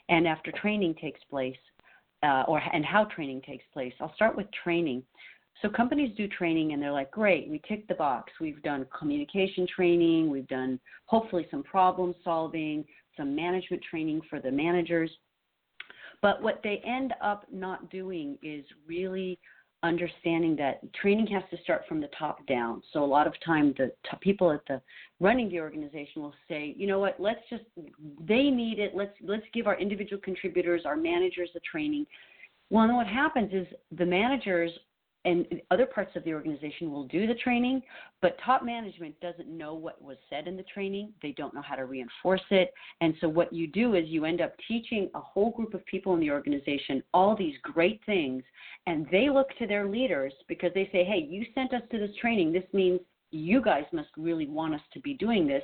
and 0.10 0.28
after 0.28 0.52
training 0.52 0.96
takes 0.96 1.22
place, 1.30 1.56
uh, 2.24 2.44
or 2.48 2.62
and 2.74 2.84
how 2.86 3.06
training 3.06 3.42
takes 3.42 3.64
place. 3.74 3.94
I'll 4.02 4.14
start 4.16 4.36
with 4.36 4.48
training. 4.64 5.04
So 5.62 5.70
companies 5.70 6.16
do 6.18 6.28
training 6.28 6.74
and 6.74 6.82
they're 6.82 6.92
like, 6.92 7.12
great, 7.12 7.50
we 7.50 7.62
tick 7.68 7.88
the 7.88 7.96
box. 7.96 8.32
We've 8.40 8.62
done 8.64 8.86
communication 8.98 9.68
training, 9.74 10.30
we've 10.30 10.48
done 10.48 10.80
hopefully 11.06 11.48
some 11.52 11.64
problem 11.64 12.16
solving, 12.24 12.84
some 13.16 13.36
management 13.36 13.84
training 13.90 14.22
for 14.30 14.40
the 14.40 14.52
managers. 14.52 15.12
But 16.22 16.42
what 16.42 16.62
they 16.64 16.82
end 16.86 17.14
up 17.22 17.46
not 17.52 17.90
doing 17.90 18.38
is 18.42 18.66
really 18.88 19.40
understanding 19.84 20.56
that 20.56 20.82
training 20.94 21.26
has 21.28 21.44
to 21.50 21.58
start 21.64 21.84
from 21.88 22.00
the 22.00 22.10
top 22.18 22.46
down. 22.46 22.84
So 22.94 23.04
a 23.04 23.06
lot 23.06 23.26
of 23.26 23.34
time 23.44 23.74
the 23.78 23.92
t- 24.10 24.18
people 24.20 24.52
at 24.52 24.62
the 24.68 24.80
running 25.20 25.50
the 25.50 25.60
organization 25.60 26.22
will 26.22 26.36
say, 26.48 26.76
you 26.78 26.86
know 26.86 27.00
what, 27.00 27.20
let's 27.20 27.40
just 27.50 27.64
they 28.28 28.50
need 28.50 28.78
it. 28.78 28.96
Let's 28.96 29.16
let's 29.24 29.46
give 29.54 29.66
our 29.66 29.80
individual 29.80 30.22
contributors, 30.22 30.84
our 30.86 30.96
managers 30.96 31.50
the 31.54 31.62
training. 31.62 32.06
Well, 32.70 32.84
and 32.84 32.96
what 32.96 33.08
happens 33.08 33.52
is 33.54 33.68
the 33.98 34.06
managers 34.06 34.72
and 35.24 35.46
other 35.70 35.86
parts 35.86 36.16
of 36.16 36.24
the 36.24 36.34
organization 36.34 36.92
will 36.92 37.06
do 37.06 37.28
the 37.28 37.36
training, 37.36 37.82
but 38.22 38.38
top 38.44 38.64
management 38.64 39.20
doesn't 39.20 39.48
know 39.48 39.74
what 39.74 40.02
was 40.02 40.18
said 40.30 40.48
in 40.48 40.58
the 40.58 40.64
training. 40.64 41.14
They 41.22 41.34
don't 41.34 41.54
know 41.54 41.62
how 41.62 41.76
to 41.76 41.86
reinforce 41.86 42.42
it. 42.50 42.74
And 43.02 43.14
so, 43.22 43.30
what 43.30 43.54
you 43.54 43.68
do 43.68 43.94
is 43.96 44.08
you 44.08 44.26
end 44.26 44.42
up 44.42 44.54
teaching 44.68 45.10
a 45.14 45.20
whole 45.20 45.52
group 45.52 45.74
of 45.74 45.86
people 45.86 46.14
in 46.14 46.20
the 46.20 46.32
organization 46.32 47.04
all 47.14 47.36
these 47.36 47.56
great 47.62 48.02
things, 48.06 48.44
and 48.88 49.08
they 49.12 49.30
look 49.30 49.50
to 49.60 49.68
their 49.68 49.88
leaders 49.88 50.34
because 50.48 50.72
they 50.74 50.90
say, 50.92 51.04
Hey, 51.04 51.28
you 51.30 51.46
sent 51.54 51.74
us 51.74 51.84
to 51.92 52.00
this 52.00 52.16
training. 52.20 52.52
This 52.52 52.64
means 52.74 53.00
you 53.32 53.62
guys 53.62 53.86
must 53.94 54.10
really 54.18 54.48
want 54.48 54.76
us 54.76 54.82
to 54.94 55.00
be 55.00 55.14
doing 55.14 55.48
this. 55.48 55.64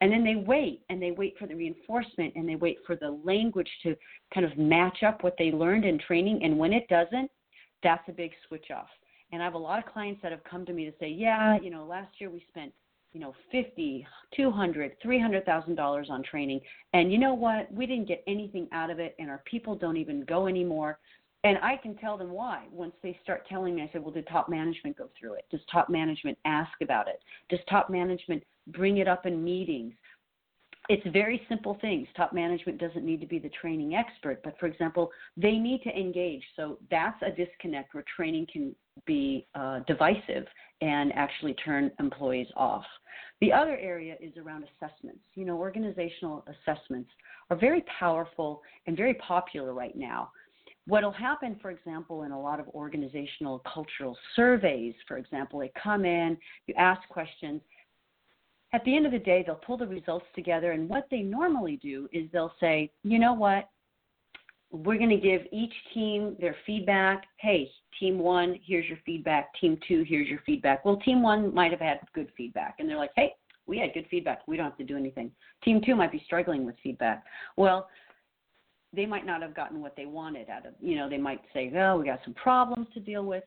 And 0.00 0.12
then 0.12 0.22
they 0.22 0.36
wait 0.36 0.82
and 0.90 1.00
they 1.00 1.12
wait 1.12 1.34
for 1.38 1.46
the 1.46 1.54
reinforcement 1.54 2.34
and 2.36 2.46
they 2.46 2.56
wait 2.56 2.78
for 2.86 2.96
the 2.96 3.18
language 3.24 3.70
to 3.82 3.96
kind 4.34 4.44
of 4.44 4.56
match 4.58 5.02
up 5.02 5.24
what 5.24 5.36
they 5.38 5.50
learned 5.50 5.86
in 5.86 5.98
training. 5.98 6.40
And 6.42 6.58
when 6.58 6.72
it 6.72 6.86
doesn't, 6.88 7.30
that's 7.82 8.08
a 8.08 8.12
big 8.12 8.32
switch 8.46 8.70
off. 8.74 8.88
And 9.32 9.42
I 9.42 9.44
have 9.44 9.54
a 9.54 9.58
lot 9.58 9.78
of 9.78 9.92
clients 9.92 10.20
that 10.22 10.30
have 10.32 10.44
come 10.44 10.64
to 10.66 10.72
me 10.72 10.84
to 10.84 10.92
say, 11.00 11.08
yeah, 11.08 11.58
you 11.60 11.70
know, 11.70 11.84
last 11.84 12.20
year 12.20 12.30
we 12.30 12.44
spent, 12.48 12.72
you 13.12 13.20
know, 13.20 13.34
fifty, 13.50 14.06
two 14.36 14.50
hundred, 14.50 14.92
three 15.02 15.20
hundred 15.20 15.44
thousand 15.44 15.74
dollars 15.74 16.08
on 16.10 16.22
training, 16.22 16.60
and 16.92 17.10
you 17.10 17.18
know 17.18 17.34
what? 17.34 17.72
We 17.72 17.86
didn't 17.86 18.08
get 18.08 18.22
anything 18.26 18.68
out 18.72 18.90
of 18.90 18.98
it, 18.98 19.16
and 19.18 19.30
our 19.30 19.42
people 19.44 19.74
don't 19.74 19.96
even 19.96 20.24
go 20.24 20.46
anymore. 20.46 20.98
And 21.44 21.58
I 21.58 21.76
can 21.76 21.94
tell 21.96 22.18
them 22.18 22.30
why 22.30 22.64
once 22.72 22.94
they 23.02 23.18
start 23.22 23.46
telling 23.48 23.76
me. 23.76 23.82
I 23.82 23.90
said, 23.92 24.02
well, 24.02 24.10
did 24.10 24.26
top 24.26 24.48
management 24.48 24.98
go 24.98 25.08
through 25.18 25.34
it? 25.34 25.44
Does 25.50 25.60
top 25.70 25.88
management 25.88 26.36
ask 26.44 26.72
about 26.82 27.06
it? 27.08 27.20
Does 27.48 27.60
top 27.70 27.88
management 27.88 28.42
bring 28.68 28.96
it 28.98 29.06
up 29.06 29.26
in 29.26 29.44
meetings? 29.44 29.94
It's 30.88 31.06
very 31.12 31.40
simple 31.48 31.76
things. 31.80 32.06
Top 32.16 32.32
management 32.32 32.78
doesn't 32.78 33.04
need 33.04 33.20
to 33.20 33.26
be 33.26 33.38
the 33.38 33.50
training 33.60 33.94
expert, 33.94 34.40
but 34.44 34.58
for 34.58 34.66
example, 34.66 35.10
they 35.36 35.52
need 35.52 35.82
to 35.82 35.90
engage. 35.90 36.42
So 36.54 36.78
that's 36.90 37.20
a 37.22 37.30
disconnect 37.30 37.94
where 37.94 38.04
training 38.16 38.46
can 38.52 38.74
be 39.04 39.46
uh, 39.54 39.80
divisive 39.86 40.46
and 40.80 41.12
actually 41.14 41.54
turn 41.54 41.90
employees 41.98 42.48
off. 42.56 42.84
The 43.40 43.52
other 43.52 43.76
area 43.76 44.16
is 44.20 44.36
around 44.36 44.64
assessments. 44.64 45.20
You 45.34 45.44
know, 45.44 45.58
organizational 45.58 46.44
assessments 46.46 47.10
are 47.50 47.56
very 47.56 47.84
powerful 47.98 48.62
and 48.86 48.96
very 48.96 49.14
popular 49.14 49.74
right 49.74 49.96
now. 49.96 50.30
What 50.86 51.02
will 51.02 51.10
happen, 51.10 51.56
for 51.60 51.72
example, 51.72 52.22
in 52.22 52.30
a 52.30 52.40
lot 52.40 52.60
of 52.60 52.68
organizational 52.68 53.60
cultural 53.72 54.16
surveys, 54.36 54.94
for 55.08 55.18
example, 55.18 55.58
they 55.58 55.72
come 55.82 56.04
in, 56.04 56.38
you 56.68 56.74
ask 56.78 57.00
questions, 57.08 57.60
at 58.72 58.84
the 58.84 58.94
end 58.94 59.06
of 59.06 59.12
the 59.12 59.18
day, 59.18 59.42
they'll 59.46 59.54
pull 59.54 59.76
the 59.76 59.86
results 59.86 60.26
together, 60.34 60.72
and 60.72 60.88
what 60.88 61.06
they 61.10 61.20
normally 61.20 61.78
do 61.82 62.08
is 62.12 62.28
they'll 62.32 62.54
say, 62.60 62.90
you 63.02 63.18
know 63.18 63.32
what? 63.32 63.68
We're 64.72 64.98
going 64.98 65.10
to 65.10 65.16
give 65.16 65.42
each 65.52 65.72
team 65.94 66.36
their 66.40 66.56
feedback. 66.66 67.24
Hey, 67.38 67.70
team 68.00 68.18
one, 68.18 68.58
here's 68.64 68.86
your 68.86 68.98
feedback. 69.06 69.48
Team 69.60 69.78
two, 69.86 70.04
here's 70.06 70.28
your 70.28 70.40
feedback. 70.44 70.84
Well, 70.84 70.96
team 70.96 71.22
one 71.22 71.54
might 71.54 71.70
have 71.70 71.80
had 71.80 72.00
good 72.14 72.30
feedback, 72.36 72.76
and 72.78 72.88
they're 72.88 72.96
like, 72.96 73.12
hey, 73.16 73.32
we 73.66 73.78
had 73.78 73.94
good 73.94 74.06
feedback. 74.10 74.40
We 74.46 74.56
don't 74.56 74.66
have 74.66 74.78
to 74.78 74.84
do 74.84 74.96
anything. 74.96 75.30
Team 75.64 75.80
two 75.84 75.94
might 75.94 76.12
be 76.12 76.22
struggling 76.26 76.66
with 76.66 76.74
feedback. 76.82 77.24
Well, 77.56 77.88
they 78.92 79.06
might 79.06 79.26
not 79.26 79.42
have 79.42 79.54
gotten 79.54 79.80
what 79.80 79.94
they 79.96 80.06
wanted 80.06 80.48
out 80.48 80.66
of 80.66 80.72
you 80.80 80.96
know 80.96 81.08
they 81.08 81.18
might 81.18 81.40
say 81.52 81.70
oh 81.76 81.98
we 81.98 82.06
got 82.06 82.20
some 82.24 82.34
problems 82.34 82.86
to 82.94 83.00
deal 83.00 83.24
with 83.24 83.44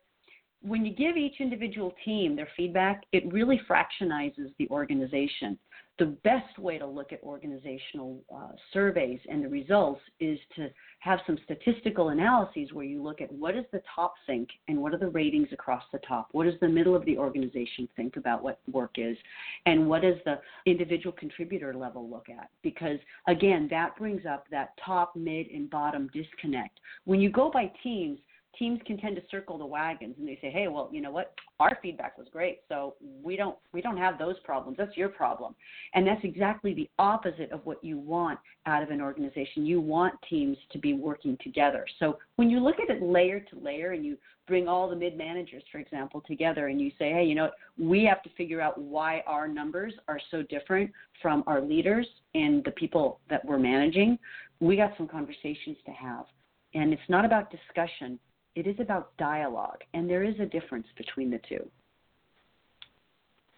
when 0.62 0.86
you 0.86 0.94
give 0.94 1.16
each 1.16 1.36
individual 1.40 1.94
team 2.04 2.36
their 2.36 2.50
feedback 2.58 3.04
it 3.12 3.32
really 3.32 3.60
fractionizes 3.70 4.54
the 4.58 4.68
organization. 4.70 5.58
The 5.98 6.18
best 6.24 6.58
way 6.58 6.78
to 6.78 6.86
look 6.86 7.12
at 7.12 7.22
organizational 7.24 8.22
uh, 8.34 8.52
surveys 8.72 9.20
and 9.30 9.44
the 9.44 9.50
results 9.50 10.00
is 10.22 10.40
to 10.56 10.70
have 11.00 11.20
some 11.28 11.38
statistical 11.44 12.10
analyses 12.10 12.72
where 12.72 12.86
you 12.86 13.04
look 13.04 13.20
at 13.20 13.30
what 13.34 13.56
does 13.56 13.66
the 13.74 13.82
top 13.94 14.14
think 14.26 14.48
and 14.70 14.82
what 14.82 14.94
are 14.94 14.98
the 14.98 15.10
ratings 15.10 15.50
across 15.52 15.84
the 15.92 16.00
top? 16.08 16.30
What 16.32 16.46
does 16.46 16.58
the 16.62 16.70
middle 16.70 16.96
of 16.96 17.04
the 17.04 17.18
organization 17.18 17.90
think 17.98 18.16
about 18.16 18.42
what 18.42 18.62
work 18.72 18.92
is? 18.96 19.18
And 19.66 19.90
what 19.90 20.04
does 20.04 20.16
the 20.24 20.40
individual 20.66 21.12
contributor 21.12 21.74
level 21.74 22.10
look 22.10 22.28
at? 22.30 22.50
Because 22.64 23.00
again 23.28 23.68
that 23.70 23.98
brings 23.98 24.26
up 24.26 24.46
that 24.52 24.72
top 24.86 25.18
mid 25.18 25.48
and 25.48 25.70
bottom 25.70 26.10
disconnect. 26.14 26.80
When 27.04 27.20
you 27.20 27.30
go 27.30 27.52
by 27.52 27.72
teams 27.84 28.20
teams 28.60 28.80
can 28.86 28.98
tend 28.98 29.16
to 29.16 29.22
circle 29.32 29.58
the 29.58 29.66
wagons 29.66 30.16
and 30.20 30.28
they 30.28 30.38
say, 30.42 30.52
"Hey, 30.52 30.68
well, 30.68 30.90
you 30.92 31.02
know 31.02 31.10
what? 31.10 31.34
Our 31.60 31.78
feedback 31.82 32.18
was 32.18 32.28
great, 32.30 32.60
so 32.68 32.96
we 33.24 33.38
don't 33.38 33.58
we 33.72 33.82
don't 33.82 33.98
have 33.98 34.20
those 34.20 34.38
problems. 34.42 34.78
That's 34.78 34.96
your 34.98 35.10
problem." 35.10 35.56
And 35.94 36.06
that's 36.06 36.24
exactly 36.24 36.74
the 36.74 36.90
opposite 37.00 37.52
of 37.52 37.66
what 37.66 37.84
you 37.84 37.98
want 37.98 38.38
out 38.66 38.84
of 38.84 38.92
an 38.92 39.02
organization. 39.02 39.66
You 39.66 39.80
want 39.80 40.14
teams 40.30 40.58
to 40.72 40.78
be 40.78 40.94
working 40.94 41.38
together. 41.42 41.86
So 41.98 42.20
when 42.36 42.50
you 42.50 42.60
look 42.60 42.76
at 42.80 42.90
it 42.90 43.02
layer 43.02 43.40
to 43.40 43.60
layer 43.60 43.94
and 43.94 44.06
you 44.06 44.18
bring 44.46 44.68
all 44.68 44.90
the 44.90 44.96
mid 44.96 45.18
managers, 45.18 45.64
for 45.72 45.78
example, 45.78 46.22
together 46.28 46.68
and 46.68 46.82
you 46.82 46.92
say, 47.00 47.12
"Hey, 47.14 47.24
you 47.24 47.36
know 47.36 47.44
what? 47.44 47.56
We 47.78 48.04
have 48.06 48.22
to 48.24 48.30
figure 48.32 48.60
out 48.62 48.78
why 48.78 49.24
our 49.26 49.48
numbers 49.48 49.94
are 50.08 50.20
so 50.30 50.44
different 50.44 50.92
from 51.22 51.44
our 51.48 51.62
leaders 51.62 52.08
and 52.36 52.64
the 52.66 52.72
people 52.72 53.22
that 53.30 53.44
we're 53.46 53.60
managing." 53.60 54.20
We 54.60 54.76
got 54.76 54.98
some 54.98 55.08
conversations 55.08 55.78
to 55.86 55.92
have. 55.92 56.26
And 56.74 56.94
it's 56.94 57.10
not 57.10 57.26
about 57.26 57.50
discussion 57.50 58.20
it 58.56 58.68
is 58.68 58.76
about 58.80 59.16
dialogue, 59.18 59.82
and 59.94 60.10
there 60.10 60.24
is 60.24 60.36
a 60.40 60.46
difference 60.46 60.88
between 60.98 61.30
the 61.30 61.40
two. 61.48 61.70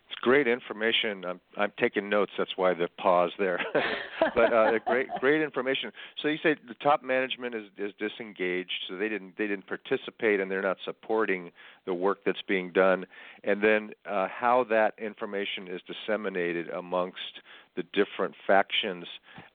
It's 0.09 0.19
great 0.21 0.45
information. 0.45 1.23
I'm 1.25 1.39
I'm 1.55 1.71
taking 1.79 2.09
notes. 2.09 2.31
That's 2.37 2.51
why 2.57 2.73
the 2.73 2.89
pause 2.97 3.31
there. 3.39 3.59
but 4.35 4.53
uh, 4.53 4.71
great 4.85 5.07
great 5.21 5.41
information. 5.41 5.91
So 6.21 6.27
you 6.27 6.37
say 6.43 6.55
the 6.67 6.73
top 6.83 7.01
management 7.01 7.55
is 7.55 7.63
is 7.77 7.93
disengaged, 7.97 8.71
so 8.89 8.97
they 8.97 9.07
didn't 9.07 9.37
they 9.37 9.47
didn't 9.47 9.67
participate 9.67 10.41
and 10.41 10.51
they're 10.51 10.61
not 10.61 10.77
supporting 10.83 11.51
the 11.85 11.93
work 11.93 12.19
that's 12.25 12.41
being 12.45 12.71
done. 12.71 13.05
And 13.45 13.63
then 13.63 13.91
uh, 14.05 14.27
how 14.27 14.65
that 14.69 14.95
information 14.99 15.69
is 15.69 15.79
disseminated 15.87 16.67
amongst 16.69 17.39
the 17.77 17.83
different 17.93 18.35
factions 18.45 19.05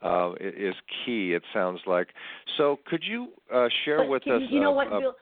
uh, 0.00 0.32
is 0.40 0.74
key. 1.04 1.34
It 1.34 1.42
sounds 1.52 1.80
like. 1.86 2.08
So 2.56 2.78
could 2.86 3.02
you 3.06 3.28
uh, 3.54 3.68
share 3.84 3.98
but 3.98 4.08
with 4.08 4.22
us? 4.22 4.40
You 4.48 4.60
know 4.60 4.72
what, 4.72 4.88
Bill? 4.88 5.14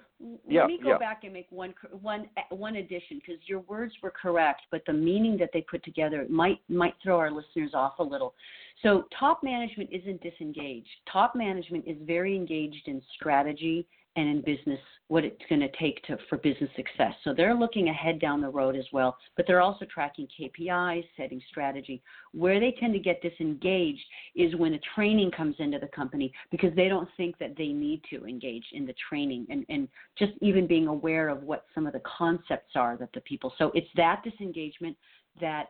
Yeah, 0.48 0.62
Let 0.62 0.68
me 0.68 0.78
go 0.82 0.90
yeah. 0.90 0.98
back 0.98 1.24
and 1.24 1.32
make 1.32 1.46
one 1.50 1.74
one 2.00 2.28
one 2.50 2.76
addition 2.76 3.20
because 3.20 3.40
your 3.46 3.60
words 3.60 3.92
were 4.02 4.10
correct, 4.10 4.62
but 4.70 4.82
the 4.86 4.92
meaning 4.92 5.36
that 5.38 5.50
they 5.52 5.60
put 5.62 5.84
together 5.84 6.26
might 6.28 6.60
might 6.68 6.94
throw 7.02 7.18
our 7.18 7.30
listeners 7.30 7.72
off 7.74 7.98
a 7.98 8.02
little. 8.02 8.34
So 8.82 9.04
top 9.18 9.42
management 9.42 9.90
isn't 9.92 10.22
disengaged. 10.22 10.88
Top 11.10 11.34
management 11.34 11.84
is 11.86 11.96
very 12.02 12.36
engaged 12.36 12.86
in 12.86 13.02
strategy 13.16 13.86
and 14.16 14.28
in 14.28 14.40
business 14.42 14.80
what 15.08 15.24
it's 15.24 15.40
going 15.48 15.60
to 15.60 15.70
take 15.78 16.02
to 16.04 16.16
for 16.28 16.38
business 16.38 16.70
success. 16.76 17.12
So 17.24 17.34
they're 17.34 17.54
looking 17.54 17.88
ahead 17.88 18.20
down 18.20 18.40
the 18.40 18.48
road 18.48 18.74
as 18.74 18.86
well, 18.92 19.16
but 19.36 19.46
they're 19.46 19.60
also 19.60 19.84
tracking 19.84 20.26
KPIs, 20.40 21.04
setting 21.16 21.42
strategy. 21.50 22.02
Where 22.32 22.58
they 22.58 22.74
tend 22.80 22.94
to 22.94 22.98
get 22.98 23.20
disengaged 23.20 24.04
is 24.34 24.54
when 24.56 24.74
a 24.74 24.80
training 24.94 25.30
comes 25.32 25.56
into 25.58 25.78
the 25.78 25.88
company 25.88 26.32
because 26.50 26.74
they 26.74 26.88
don't 26.88 27.08
think 27.16 27.38
that 27.38 27.54
they 27.56 27.68
need 27.68 28.02
to 28.10 28.24
engage 28.26 28.64
in 28.72 28.86
the 28.86 28.94
training 29.08 29.46
and, 29.50 29.66
and 29.68 29.88
just 30.18 30.32
even 30.40 30.66
being 30.66 30.86
aware 30.86 31.28
of 31.28 31.42
what 31.42 31.66
some 31.74 31.86
of 31.86 31.92
the 31.92 32.02
concepts 32.18 32.72
are 32.74 32.96
that 32.96 33.12
the 33.12 33.20
people. 33.20 33.52
So 33.58 33.72
it's 33.74 33.88
that 33.96 34.22
disengagement 34.24 34.96
that 35.40 35.66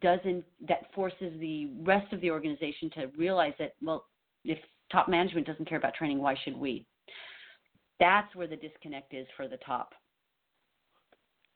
doesn't 0.00 0.44
that 0.66 0.92
forces 0.94 1.32
the 1.38 1.70
rest 1.82 2.12
of 2.12 2.20
the 2.20 2.30
organization 2.30 2.90
to 2.90 3.06
realize 3.16 3.52
that 3.58 3.74
well 3.80 4.06
if 4.44 4.58
top 4.90 5.08
management 5.08 5.46
doesn't 5.46 5.68
care 5.68 5.78
about 5.78 5.94
training 5.94 6.18
why 6.18 6.34
should 6.44 6.56
we 6.56 6.84
that's 8.00 8.34
where 8.34 8.46
the 8.46 8.56
disconnect 8.56 9.14
is 9.14 9.26
for 9.36 9.48
the 9.48 9.58
top. 9.58 9.94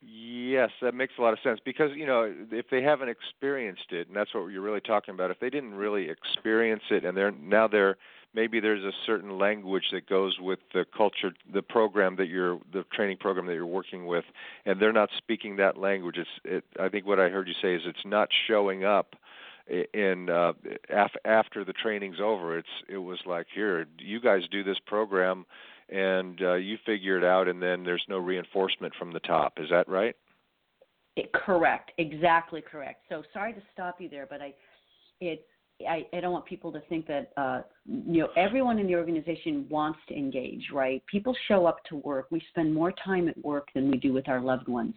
Yes, 0.05 0.71
that 0.81 0.95
makes 0.95 1.15
a 1.17 1.23
lot 1.23 1.33
of 1.33 1.39
sense 1.45 1.61
because 1.65 1.91
you 1.95 2.07
know 2.07 2.33
if 2.51 2.67
they 2.71 2.83
haven't 2.83 3.09
experienced 3.09 3.93
it, 3.93 4.09
and 4.09 4.17
that's 4.17 4.35
what 4.35 4.47
you're 4.49 4.61
really 4.61 4.81
talking 4.81 5.15
about. 5.15 5.31
If 5.31 5.39
they 5.39 5.51
didn't 5.51 5.75
really 5.75 6.09
experience 6.11 6.83
it, 6.91 7.05
and 7.05 7.17
they're 7.17 7.31
now 7.31 7.69
they're 7.69 7.97
maybe 8.35 8.59
there's 8.59 8.83
a 8.83 8.91
certain 9.07 9.39
language 9.39 9.85
that 9.93 10.09
goes 10.09 10.39
with 10.41 10.59
the 10.75 10.85
culture, 10.97 11.33
the 11.53 11.63
program 11.63 12.17
that 12.17 12.27
you're, 12.27 12.59
the 12.73 12.85
training 12.93 13.19
program 13.19 13.47
that 13.47 13.55
you're 13.55 13.67
working 13.67 14.07
with, 14.07 14.25
and 14.65 14.81
they're 14.81 14.93
not 14.93 15.11
speaking 15.17 15.57
that 15.57 15.77
language. 15.77 16.17
It's, 16.19 16.31
it, 16.45 16.65
I 16.81 16.89
think 16.89 17.07
what 17.07 17.21
I 17.21 17.29
heard 17.29 17.47
you 17.47 17.55
say 17.63 17.75
is 17.75 17.83
it's 17.85 18.05
not 18.05 18.29
showing 18.49 18.85
up 18.85 19.15
in 19.95 20.29
uh, 20.31 20.53
af- 20.91 21.15
after 21.25 21.65
the 21.65 21.73
training's 21.73 22.21
over. 22.21 22.59
It's 22.59 22.67
it 22.89 22.99
was 22.99 23.21
like 23.27 23.47
here, 23.55 23.87
you 23.99 24.21
guys 24.21 24.43
do 24.51 24.65
this 24.65 24.79
program 24.85 25.47
and 25.93 26.41
uh, 26.43 26.55
you 26.55 26.79
figure 26.87 27.19
it 27.19 27.25
out, 27.25 27.49
and 27.49 27.63
then 27.63 27.85
there's 27.85 28.05
no 28.09 28.19
reinforcement 28.19 28.95
from 28.99 29.13
the 29.13 29.21
top. 29.21 29.55
Is 29.59 29.69
that 29.71 29.89
right? 29.89 30.17
It, 31.17 31.33
correct, 31.33 31.93
exactly 31.99 32.63
correct. 32.63 33.05
So 33.09 33.23
sorry 33.35 33.53
to 33.53 33.63
stop 33.73 34.01
you 34.01 34.09
there, 34.09 34.27
but 34.29 34.41
I, 34.41 34.55
it, 35.21 35.47
I, 35.87 36.07
I 36.15 36.21
don't 36.21 36.33
want 36.33 36.47
people 36.47 36.73
to 36.73 36.81
think 36.89 37.07
that 37.09 37.33
uh, 37.37 37.63
you 37.85 38.23
know 38.23 38.29
everyone 38.37 38.79
in 38.79 38.87
the 38.87 38.95
organization 38.95 39.67
wants 39.69 39.99
to 40.09 40.17
engage. 40.17 40.69
Right? 40.73 41.03
People 41.07 41.37
show 41.49 41.67
up 41.67 41.85
to 41.91 41.97
work. 41.97 42.29
We 42.31 42.43
spend 42.51 42.73
more 42.73 42.93
time 43.05 43.29
at 43.29 43.37
work 43.45 43.69
than 43.75 43.91
we 43.91 43.99
do 43.99 44.15
with 44.15 44.29
our 44.29 44.41
loved 44.41 44.69
ones, 44.69 44.95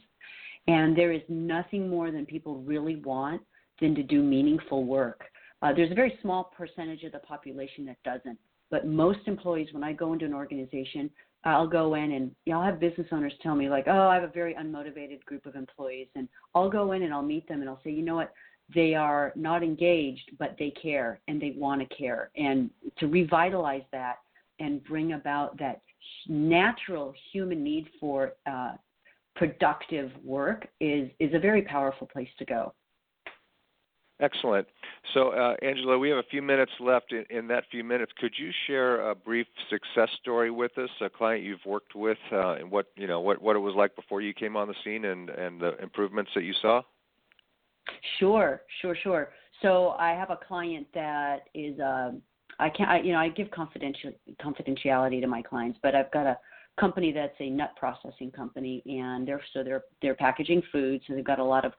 and 0.68 0.98
there 0.98 1.12
is 1.12 1.22
nothing 1.28 1.90
more 1.90 2.12
than 2.12 2.26
people 2.26 2.62
really 2.62 2.96
want 2.98 3.42
than 3.82 3.94
to 3.96 4.04
do 4.04 4.24
meaningful 4.24 4.86
work. 4.86 5.24
Uh, 5.62 5.74
there's 5.76 5.92
a 5.92 5.96
very 5.96 6.18
small 6.22 6.54
percentage 6.56 7.04
of 7.04 7.12
the 7.12 7.20
population 7.20 7.86
that 7.86 7.98
doesn't. 8.06 8.40
But 8.72 8.88
most 8.88 9.20
employees, 9.28 9.70
when 9.72 9.84
I 9.84 9.94
go 9.94 10.14
into 10.14 10.26
an 10.26 10.34
organization, 10.34 11.10
I'll 11.44 11.68
go 11.68 11.94
in 11.94 12.12
and 12.14 12.32
you 12.46 12.54
know, 12.54 12.60
I'll 12.60 12.66
have 12.66 12.80
business 12.80 13.08
owners 13.12 13.34
tell 13.42 13.56
me 13.56 13.70
like, 13.70 13.86
oh, 13.88 14.08
I 14.08 14.16
have 14.16 14.24
a 14.24 14.28
very 14.28 14.56
unmotivated 14.56 15.24
group 15.26 15.46
of 15.46 15.56
employees, 15.56 16.08
and 16.16 16.28
I'll 16.56 16.70
go 16.70 16.94
in 16.94 17.04
and 17.04 17.14
I'll 17.14 17.22
meet 17.22 17.48
them 17.48 17.62
and 17.62 17.70
I'll 17.70 17.82
say, 17.84 17.92
you 17.92 18.02
know 18.02 18.16
what, 18.16 18.34
they 18.74 18.96
are 18.96 19.32
not 19.36 19.62
engaged, 19.62 20.32
but 20.40 20.56
they 20.58 20.72
care 20.72 21.20
and 21.28 21.40
they 21.40 21.54
want 21.56 21.88
to 21.88 21.96
care, 21.96 22.32
and 22.36 22.70
to 22.98 23.08
revitalize 23.08 23.84
that 23.92 24.16
and 24.60 24.84
bring 24.86 25.14
about 25.14 25.58
that 25.60 25.82
natural 26.28 27.14
human 27.32 27.64
need 27.64 27.88
for 28.00 28.34
uh, 28.50 28.74
productive 29.36 30.12
work 30.24 30.68
is 30.80 31.10
is 31.20 31.34
a 31.34 31.40
very 31.40 31.62
powerful 31.62 32.08
place 32.08 32.30
to 32.40 32.46
go. 32.46 32.74
Excellent. 34.22 34.66
So, 35.14 35.30
uh, 35.30 35.56
Angela, 35.62 36.00
we 36.00 36.10
have 36.10 36.20
a 36.20 36.24
few 36.32 36.42
minutes 36.42 36.72
left. 36.80 37.12
In, 37.12 37.26
in, 37.30 37.48
that 37.48 37.66
few 37.70 37.84
minutes, 37.84 38.14
could 38.18 38.34
you 38.38 38.50
share 38.66 39.10
a 39.10 39.16
brief 39.16 39.46
success 39.70 40.10
story 40.22 40.52
with 40.52 40.78
us, 40.78 40.90
a 41.02 41.10
client 41.10 41.44
you've 41.44 41.66
worked 41.66 41.96
with, 41.96 42.18
uh, 42.32 42.54
and 42.54 42.72
what 42.72 42.88
you 42.96 43.08
know 43.08 43.20
what, 43.20 43.42
what 43.42 43.58
it 43.58 43.60
was 43.60 43.76
like 43.76 43.94
before 43.96 44.22
you 44.22 44.34
came 44.34 44.56
on 44.56 44.70
the 44.70 44.76
scene, 44.86 45.06
and 45.06 45.30
and 45.30 45.60
the 45.60 45.78
improvements 45.84 46.32
that 46.34 46.44
you 46.44 46.54
saw? 46.62 46.82
Sure, 48.20 48.62
sure, 48.82 48.96
sure. 49.04 49.30
So, 49.62 49.90
I 50.00 50.12
have 50.12 50.30
a 50.30 50.38
client 50.48 50.88
that 50.94 51.48
is. 51.54 51.78
Uh, 51.80 52.12
I 52.58 52.70
can't. 52.70 52.90
I, 52.90 53.02
you 53.02 53.12
know, 53.12 53.20
I 53.20 53.28
give 53.28 53.52
confidential 53.52 54.14
confidentiality 54.42 55.20
to 55.20 55.28
my 55.28 55.42
clients, 55.42 55.78
but 55.84 55.94
I've 55.94 56.12
got 56.12 56.26
a 56.26 56.38
company 56.80 57.12
that's 57.12 57.36
a 57.42 57.50
nut 57.50 57.72
processing 57.76 58.32
company, 58.32 58.82
and 58.86 59.28
they're 59.28 59.42
so 59.54 59.62
they're 59.62 59.84
they're 60.02 60.16
packaging 60.16 60.62
food, 60.72 61.02
so 61.06 61.16
they've 61.16 61.24
got 61.24 61.40
a 61.40 61.44
lot 61.44 61.66
of 61.66 61.74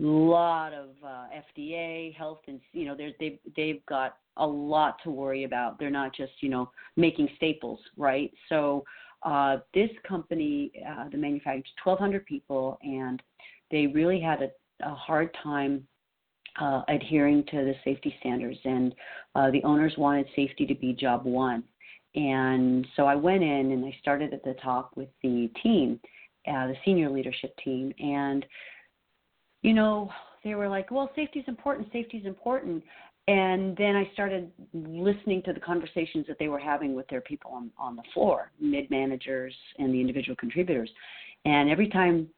lot 0.00 0.72
of 0.72 0.90
uh, 1.04 1.26
FDA 1.58 2.14
health 2.14 2.40
and 2.46 2.60
you 2.72 2.84
know 2.86 2.96
they've 2.96 3.38
they've 3.56 3.84
got 3.86 4.16
a 4.36 4.46
lot 4.46 4.96
to 5.04 5.10
worry 5.10 5.44
about. 5.44 5.78
They're 5.78 5.90
not 5.90 6.14
just 6.14 6.32
you 6.40 6.48
know 6.48 6.70
making 6.96 7.28
staples, 7.36 7.80
right? 7.96 8.32
So 8.48 8.84
uh, 9.22 9.58
this 9.74 9.90
company, 10.06 10.70
uh, 10.88 11.08
the 11.10 11.16
manufacturer, 11.16 11.62
1,200 11.82 12.24
people, 12.24 12.78
and 12.82 13.20
they 13.70 13.88
really 13.88 14.20
had 14.20 14.42
a, 14.42 14.50
a 14.88 14.94
hard 14.94 15.36
time 15.42 15.86
uh, 16.60 16.82
adhering 16.88 17.44
to 17.50 17.56
the 17.56 17.74
safety 17.84 18.14
standards, 18.20 18.58
and 18.64 18.94
uh, 19.34 19.50
the 19.50 19.62
owners 19.64 19.94
wanted 19.98 20.26
safety 20.36 20.66
to 20.66 20.74
be 20.74 20.92
job 20.92 21.24
one. 21.24 21.64
And 22.14 22.86
so 22.96 23.06
I 23.06 23.14
went 23.14 23.42
in 23.42 23.72
and 23.72 23.84
I 23.84 23.96
started 24.00 24.32
at 24.32 24.42
the 24.42 24.54
top 24.62 24.92
with 24.96 25.08
the 25.22 25.50
team, 25.62 26.00
uh, 26.48 26.68
the 26.68 26.74
senior 26.84 27.10
leadership 27.10 27.54
team, 27.62 27.92
and 27.98 28.46
you 29.62 29.74
know, 29.74 30.10
they 30.44 30.54
were 30.54 30.68
like, 30.68 30.90
well, 30.90 31.10
safety 31.16 31.40
is 31.40 31.48
important, 31.48 31.88
safety 31.92 32.18
is 32.18 32.26
important. 32.26 32.82
And 33.26 33.76
then 33.76 33.94
I 33.94 34.08
started 34.14 34.50
listening 34.72 35.42
to 35.42 35.52
the 35.52 35.60
conversations 35.60 36.26
that 36.28 36.38
they 36.38 36.48
were 36.48 36.58
having 36.58 36.94
with 36.94 37.06
their 37.08 37.20
people 37.20 37.50
on, 37.52 37.70
on 37.78 37.94
the 37.94 38.02
floor, 38.14 38.50
mid 38.58 38.90
managers 38.90 39.54
and 39.78 39.92
the 39.92 40.00
individual 40.00 40.34
contributors. 40.36 40.90
And 41.44 41.68
every 41.68 41.88
time 41.88 42.28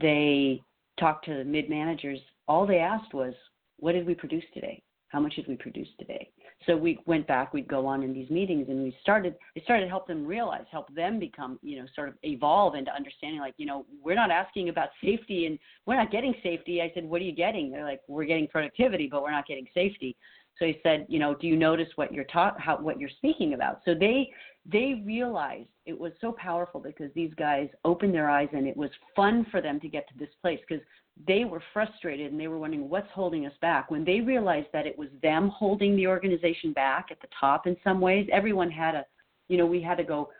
they 0.00 0.62
talked 1.00 1.24
to 1.24 1.38
the 1.38 1.44
mid 1.44 1.68
managers, 1.68 2.20
all 2.46 2.66
they 2.66 2.78
asked 2.78 3.14
was, 3.14 3.34
what 3.78 3.92
did 3.92 4.06
we 4.06 4.14
produce 4.14 4.44
today? 4.54 4.80
How 5.08 5.18
much 5.18 5.34
did 5.34 5.48
we 5.48 5.56
produce 5.56 5.88
today? 5.98 6.30
So 6.66 6.76
we 6.76 6.98
went 7.06 7.26
back. 7.26 7.54
We'd 7.54 7.68
go 7.68 7.86
on 7.86 8.02
in 8.02 8.12
these 8.12 8.28
meetings, 8.30 8.66
and 8.68 8.82
we 8.82 8.96
started. 9.00 9.34
It 9.54 9.62
started 9.64 9.84
to 9.84 9.88
help 9.88 10.06
them 10.06 10.26
realize, 10.26 10.64
help 10.70 10.92
them 10.94 11.18
become, 11.18 11.58
you 11.62 11.78
know, 11.78 11.86
sort 11.94 12.08
of 12.08 12.14
evolve 12.24 12.74
into 12.74 12.94
understanding. 12.94 13.40
Like, 13.40 13.54
you 13.58 13.66
know, 13.66 13.86
we're 14.02 14.16
not 14.16 14.30
asking 14.30 14.68
about 14.68 14.88
safety, 15.02 15.46
and 15.46 15.58
we're 15.86 15.96
not 15.96 16.10
getting 16.10 16.34
safety. 16.42 16.82
I 16.82 16.90
said, 16.94 17.04
what 17.04 17.20
are 17.20 17.24
you 17.24 17.34
getting? 17.34 17.70
They're 17.70 17.84
like, 17.84 18.00
we're 18.08 18.24
getting 18.24 18.48
productivity, 18.48 19.08
but 19.10 19.22
we're 19.22 19.30
not 19.30 19.46
getting 19.46 19.66
safety. 19.72 20.16
So 20.58 20.64
he 20.64 20.78
said, 20.82 21.06
you 21.08 21.20
know, 21.20 21.34
do 21.34 21.46
you 21.46 21.56
notice 21.56 21.88
what 21.94 22.12
you're 22.12 22.24
taught, 22.24 22.60
how 22.60 22.78
what 22.78 22.98
you're 22.98 23.08
speaking 23.08 23.54
about? 23.54 23.80
So 23.84 23.94
they 23.94 24.28
they 24.70 25.02
realized 25.06 25.68
it 25.86 25.98
was 25.98 26.12
so 26.20 26.32
powerful 26.32 26.80
because 26.80 27.10
these 27.14 27.32
guys 27.34 27.68
opened 27.84 28.14
their 28.14 28.28
eyes 28.28 28.48
and 28.52 28.66
it 28.66 28.76
was 28.76 28.90
fun 29.16 29.46
for 29.50 29.62
them 29.62 29.80
to 29.80 29.88
get 29.88 30.06
to 30.08 30.18
this 30.18 30.28
place 30.42 30.60
because 30.68 30.84
they 31.26 31.44
were 31.44 31.62
frustrated 31.72 32.30
and 32.30 32.40
they 32.40 32.48
were 32.48 32.58
wondering 32.58 32.88
what's 32.88 33.10
holding 33.12 33.46
us 33.46 33.52
back. 33.60 33.90
When 33.90 34.04
they 34.04 34.20
realized 34.20 34.68
that 34.72 34.86
it 34.86 34.96
was 34.96 35.08
them 35.22 35.48
holding 35.48 35.96
the 35.96 36.06
organization 36.06 36.72
back 36.72 37.08
at 37.10 37.20
the 37.20 37.28
top 37.38 37.66
in 37.66 37.76
some 37.82 38.00
ways, 38.00 38.28
everyone 38.30 38.70
had 38.70 38.94
a, 38.94 39.06
you 39.48 39.56
know, 39.56 39.66
we 39.66 39.80
had 39.80 39.96
to 39.98 40.04
go 40.04 40.30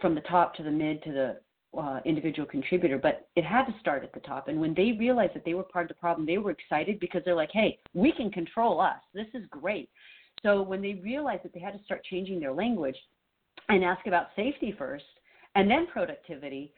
from 0.00 0.14
the 0.14 0.22
top 0.22 0.54
to 0.54 0.62
the 0.62 0.70
mid 0.70 1.02
to 1.04 1.12
the 1.12 1.78
uh, 1.78 2.00
individual 2.04 2.48
contributor, 2.48 2.98
but 2.98 3.28
it 3.36 3.44
had 3.44 3.64
to 3.66 3.74
start 3.78 4.02
at 4.02 4.12
the 4.12 4.20
top. 4.20 4.48
And 4.48 4.60
when 4.60 4.74
they 4.74 4.92
realized 4.98 5.34
that 5.34 5.44
they 5.44 5.54
were 5.54 5.62
part 5.62 5.84
of 5.84 5.88
the 5.88 6.00
problem, 6.00 6.26
they 6.26 6.38
were 6.38 6.50
excited 6.50 6.98
because 6.98 7.22
they're 7.24 7.36
like, 7.36 7.52
hey, 7.52 7.78
we 7.94 8.10
can 8.10 8.30
control 8.30 8.80
us. 8.80 8.98
This 9.14 9.28
is 9.34 9.44
great. 9.50 9.88
So 10.42 10.62
when 10.62 10.80
they 10.80 10.94
realized 10.94 11.44
that 11.44 11.52
they 11.52 11.60
had 11.60 11.78
to 11.78 11.84
start 11.84 12.02
changing 12.04 12.40
their 12.40 12.52
language 12.52 12.96
and 13.74 13.84
ask 13.84 14.06
about 14.06 14.28
safety 14.36 14.74
first 14.76 15.04
and 15.54 15.70
then 15.70 15.86
productivity, 15.86 16.72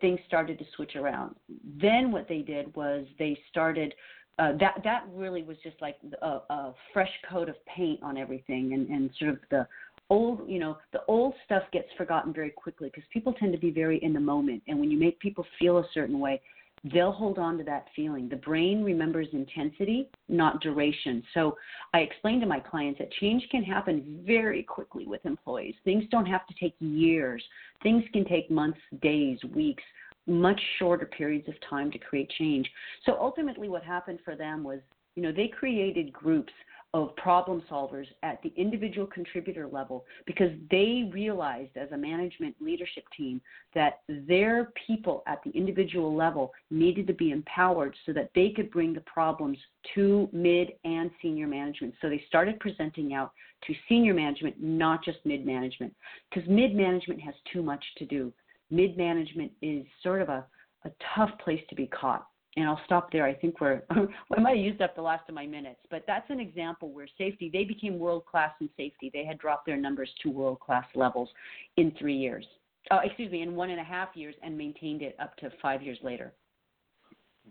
things 0.00 0.20
started 0.26 0.58
to 0.58 0.64
switch 0.76 0.96
around. 0.96 1.34
Then 1.80 2.12
what 2.12 2.28
they 2.28 2.38
did 2.38 2.74
was 2.76 3.06
they 3.18 3.38
started. 3.50 3.94
Uh, 4.38 4.52
that 4.58 4.80
that 4.82 5.04
really 5.12 5.42
was 5.42 5.58
just 5.62 5.76
like 5.82 5.96
a, 6.22 6.26
a 6.26 6.74
fresh 6.92 7.10
coat 7.28 7.48
of 7.50 7.56
paint 7.66 8.02
on 8.02 8.16
everything, 8.16 8.72
and, 8.72 8.88
and 8.88 9.10
sort 9.18 9.32
of 9.32 9.38
the 9.50 9.66
old 10.08 10.48
you 10.48 10.58
know 10.58 10.78
the 10.92 11.00
old 11.08 11.34
stuff 11.44 11.62
gets 11.72 11.88
forgotten 11.96 12.32
very 12.32 12.50
quickly 12.50 12.88
because 12.88 13.04
people 13.12 13.32
tend 13.34 13.52
to 13.52 13.58
be 13.58 13.70
very 13.70 13.98
in 14.02 14.12
the 14.12 14.20
moment 14.20 14.62
and 14.68 14.78
when 14.78 14.90
you 14.90 14.98
make 14.98 15.18
people 15.20 15.44
feel 15.58 15.78
a 15.78 15.84
certain 15.94 16.18
way 16.18 16.40
they'll 16.84 17.12
hold 17.12 17.38
on 17.38 17.58
to 17.58 17.64
that 17.64 17.86
feeling. 17.94 18.28
The 18.28 18.36
brain 18.36 18.82
remembers 18.82 19.28
intensity 19.32 20.08
not 20.28 20.60
duration. 20.60 21.22
So 21.34 21.56
i 21.94 22.00
explain 22.00 22.40
to 22.40 22.46
my 22.46 22.60
clients 22.60 22.98
that 22.98 23.12
change 23.12 23.46
can 23.50 23.62
happen 23.62 24.22
very 24.26 24.62
quickly 24.62 25.06
with 25.06 25.24
employees. 25.24 25.74
Things 25.84 26.04
don't 26.10 26.26
have 26.26 26.46
to 26.46 26.54
take 26.60 26.74
years. 26.80 27.42
Things 27.82 28.04
can 28.12 28.24
take 28.24 28.50
months 28.50 28.80
days 29.00 29.38
weeks 29.54 29.82
much 30.26 30.60
shorter 30.78 31.06
periods 31.06 31.48
of 31.48 31.54
time 31.68 31.90
to 31.90 31.98
create 31.98 32.30
change. 32.38 32.70
So 33.04 33.16
ultimately 33.20 33.68
what 33.68 33.82
happened 33.82 34.20
for 34.24 34.36
them 34.36 34.62
was 34.62 34.80
you 35.14 35.22
know 35.22 35.32
they 35.32 35.48
created 35.48 36.12
groups 36.12 36.52
of 36.94 37.16
problem 37.16 37.62
solvers 37.70 38.06
at 38.22 38.42
the 38.42 38.52
individual 38.56 39.06
contributor 39.06 39.66
level 39.66 40.04
because 40.26 40.50
they 40.70 41.08
realized 41.10 41.74
as 41.76 41.90
a 41.92 41.96
management 41.96 42.54
leadership 42.60 43.04
team 43.16 43.40
that 43.74 44.00
their 44.08 44.72
people 44.86 45.22
at 45.26 45.42
the 45.42 45.50
individual 45.52 46.14
level 46.14 46.52
needed 46.70 47.06
to 47.06 47.14
be 47.14 47.30
empowered 47.30 47.96
so 48.04 48.12
that 48.12 48.30
they 48.34 48.50
could 48.50 48.70
bring 48.70 48.92
the 48.92 49.00
problems 49.02 49.56
to 49.94 50.28
mid 50.32 50.72
and 50.84 51.10
senior 51.22 51.46
management. 51.46 51.94
So 52.02 52.10
they 52.10 52.22
started 52.28 52.60
presenting 52.60 53.14
out 53.14 53.32
to 53.66 53.74
senior 53.88 54.12
management, 54.12 54.56
not 54.60 55.02
just 55.02 55.18
mid 55.24 55.46
management, 55.46 55.94
because 56.28 56.46
mid 56.48 56.74
management 56.74 57.22
has 57.22 57.34
too 57.50 57.62
much 57.62 57.84
to 57.98 58.04
do. 58.04 58.30
Mid 58.70 58.98
management 58.98 59.50
is 59.62 59.86
sort 60.02 60.20
of 60.20 60.28
a, 60.28 60.44
a 60.84 60.90
tough 61.14 61.30
place 61.42 61.62
to 61.70 61.74
be 61.74 61.86
caught 61.86 62.26
and 62.56 62.66
I'll 62.66 62.80
stop 62.84 63.10
there. 63.10 63.24
I 63.24 63.34
think 63.34 63.60
we're 63.60 63.82
I 63.90 64.40
might 64.40 64.56
have 64.56 64.64
used 64.64 64.82
up 64.82 64.94
the 64.94 65.02
last 65.02 65.28
of 65.28 65.34
my 65.34 65.46
minutes, 65.46 65.80
but 65.90 66.04
that's 66.06 66.28
an 66.30 66.40
example 66.40 66.90
where 66.90 67.08
safety 67.18 67.50
they 67.52 67.64
became 67.64 67.98
world 67.98 68.26
class 68.26 68.52
in 68.60 68.68
safety. 68.76 69.10
They 69.12 69.24
had 69.24 69.38
dropped 69.38 69.66
their 69.66 69.76
numbers 69.76 70.10
to 70.22 70.30
world 70.30 70.60
class 70.60 70.86
levels 70.94 71.28
in 71.76 71.92
three 71.98 72.16
years. 72.16 72.44
Uh, 72.90 72.98
excuse 73.04 73.30
me, 73.30 73.42
in 73.42 73.54
one 73.54 73.70
and 73.70 73.80
a 73.80 73.84
half 73.84 74.08
years, 74.14 74.34
and 74.42 74.58
maintained 74.58 75.02
it 75.02 75.16
up 75.20 75.36
to 75.36 75.50
five 75.62 75.82
years 75.82 75.98
later. 76.02 76.32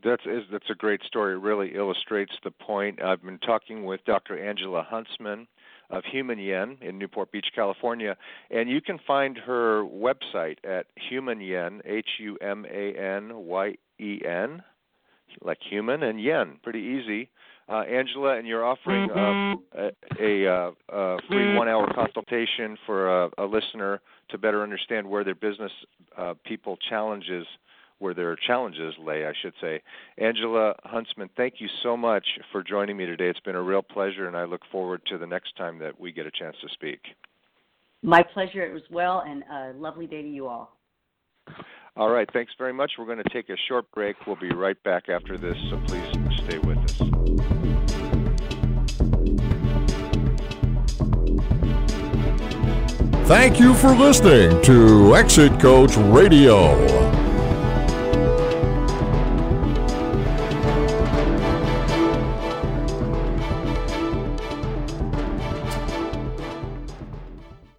That's 0.03 0.23
is, 0.25 0.43
that's 0.51 0.69
a 0.69 0.75
great 0.75 1.01
story. 1.03 1.35
It 1.35 1.39
really 1.39 1.75
illustrates 1.75 2.33
the 2.43 2.51
point. 2.51 3.01
I've 3.01 3.23
been 3.23 3.39
talking 3.39 3.85
with 3.85 4.03
Dr. 4.05 4.37
Angela 4.43 4.85
Huntsman 4.87 5.47
of 5.89 6.03
Human 6.11 6.39
Yen 6.39 6.77
in 6.81 6.97
Newport 6.97 7.31
Beach, 7.31 7.47
California, 7.53 8.15
and 8.49 8.69
you 8.69 8.81
can 8.81 8.99
find 9.05 9.37
her 9.37 9.83
website 9.83 10.57
at 10.63 10.87
Human 11.09 11.39
Yen, 11.41 11.81
H 11.85 12.07
U 12.19 12.37
M 12.41 12.65
A 12.71 12.93
N 12.93 13.31
Y 13.33 13.75
E 13.99 14.21
N 14.25 14.63
like 15.41 15.57
human 15.69 16.03
and 16.03 16.21
yen. 16.21 16.57
Pretty 16.63 16.79
easy. 16.79 17.29
Uh, 17.69 17.83
Angela, 17.83 18.37
and 18.37 18.45
you're 18.45 18.65
offering 18.65 19.09
uh, 19.11 19.55
a, 19.79 19.91
a, 20.19 20.51
uh, 20.51 20.71
a 20.89 21.17
free 21.29 21.37
mm-hmm. 21.37 21.57
one-hour 21.57 21.93
consultation 21.95 22.75
for 22.85 23.25
a, 23.25 23.29
a, 23.37 23.45
listener 23.45 24.01
to 24.29 24.37
better 24.37 24.61
understand 24.61 25.09
where 25.09 25.23
their 25.23 25.35
business 25.35 25.71
uh, 26.17 26.33
people 26.43 26.77
challenges, 26.89 27.45
where 27.99 28.13
their 28.13 28.35
challenges 28.35 28.93
lay, 28.99 29.25
I 29.25 29.31
should 29.41 29.53
say. 29.61 29.81
Angela 30.17 30.75
Huntsman, 30.83 31.29
thank 31.37 31.55
you 31.59 31.69
so 31.81 31.95
much 31.95 32.25
for 32.51 32.61
joining 32.61 32.97
me 32.97 33.05
today. 33.05 33.29
It's 33.29 33.39
been 33.39 33.55
a 33.55 33.61
real 33.61 33.83
pleasure, 33.83 34.27
and 34.27 34.35
I 34.35 34.43
look 34.43 34.61
forward 34.69 35.01
to 35.05 35.17
the 35.17 35.27
next 35.27 35.55
time 35.55 35.79
that 35.79 35.97
we 35.97 36.11
get 36.11 36.25
a 36.25 36.31
chance 36.31 36.57
to 36.61 36.67
speak. 36.73 36.99
My 38.01 38.21
pleasure 38.33 38.63
as 38.75 38.81
well, 38.91 39.23
and 39.25 39.43
a 39.43 39.79
lovely 39.79 40.07
day 40.07 40.23
to 40.23 40.27
you 40.27 40.47
all. 40.47 40.75
All 41.97 42.09
right, 42.09 42.29
thanks 42.31 42.53
very 42.57 42.73
much. 42.73 42.93
We're 42.97 43.05
going 43.05 43.21
to 43.21 43.29
take 43.29 43.49
a 43.49 43.57
short 43.67 43.91
break. 43.91 44.15
We'll 44.25 44.37
be 44.37 44.51
right 44.51 44.81
back 44.83 45.09
after 45.09 45.37
this, 45.37 45.57
so 45.69 45.77
please 45.87 46.03
stay 46.45 46.57
with 46.59 46.77
us. 46.77 46.97
Thank 53.27 53.59
you 53.59 53.73
for 53.73 53.95
listening 53.95 54.61
to 54.63 55.15
Exit 55.15 55.59
Coach 55.59 55.95
Radio. 55.97 57.00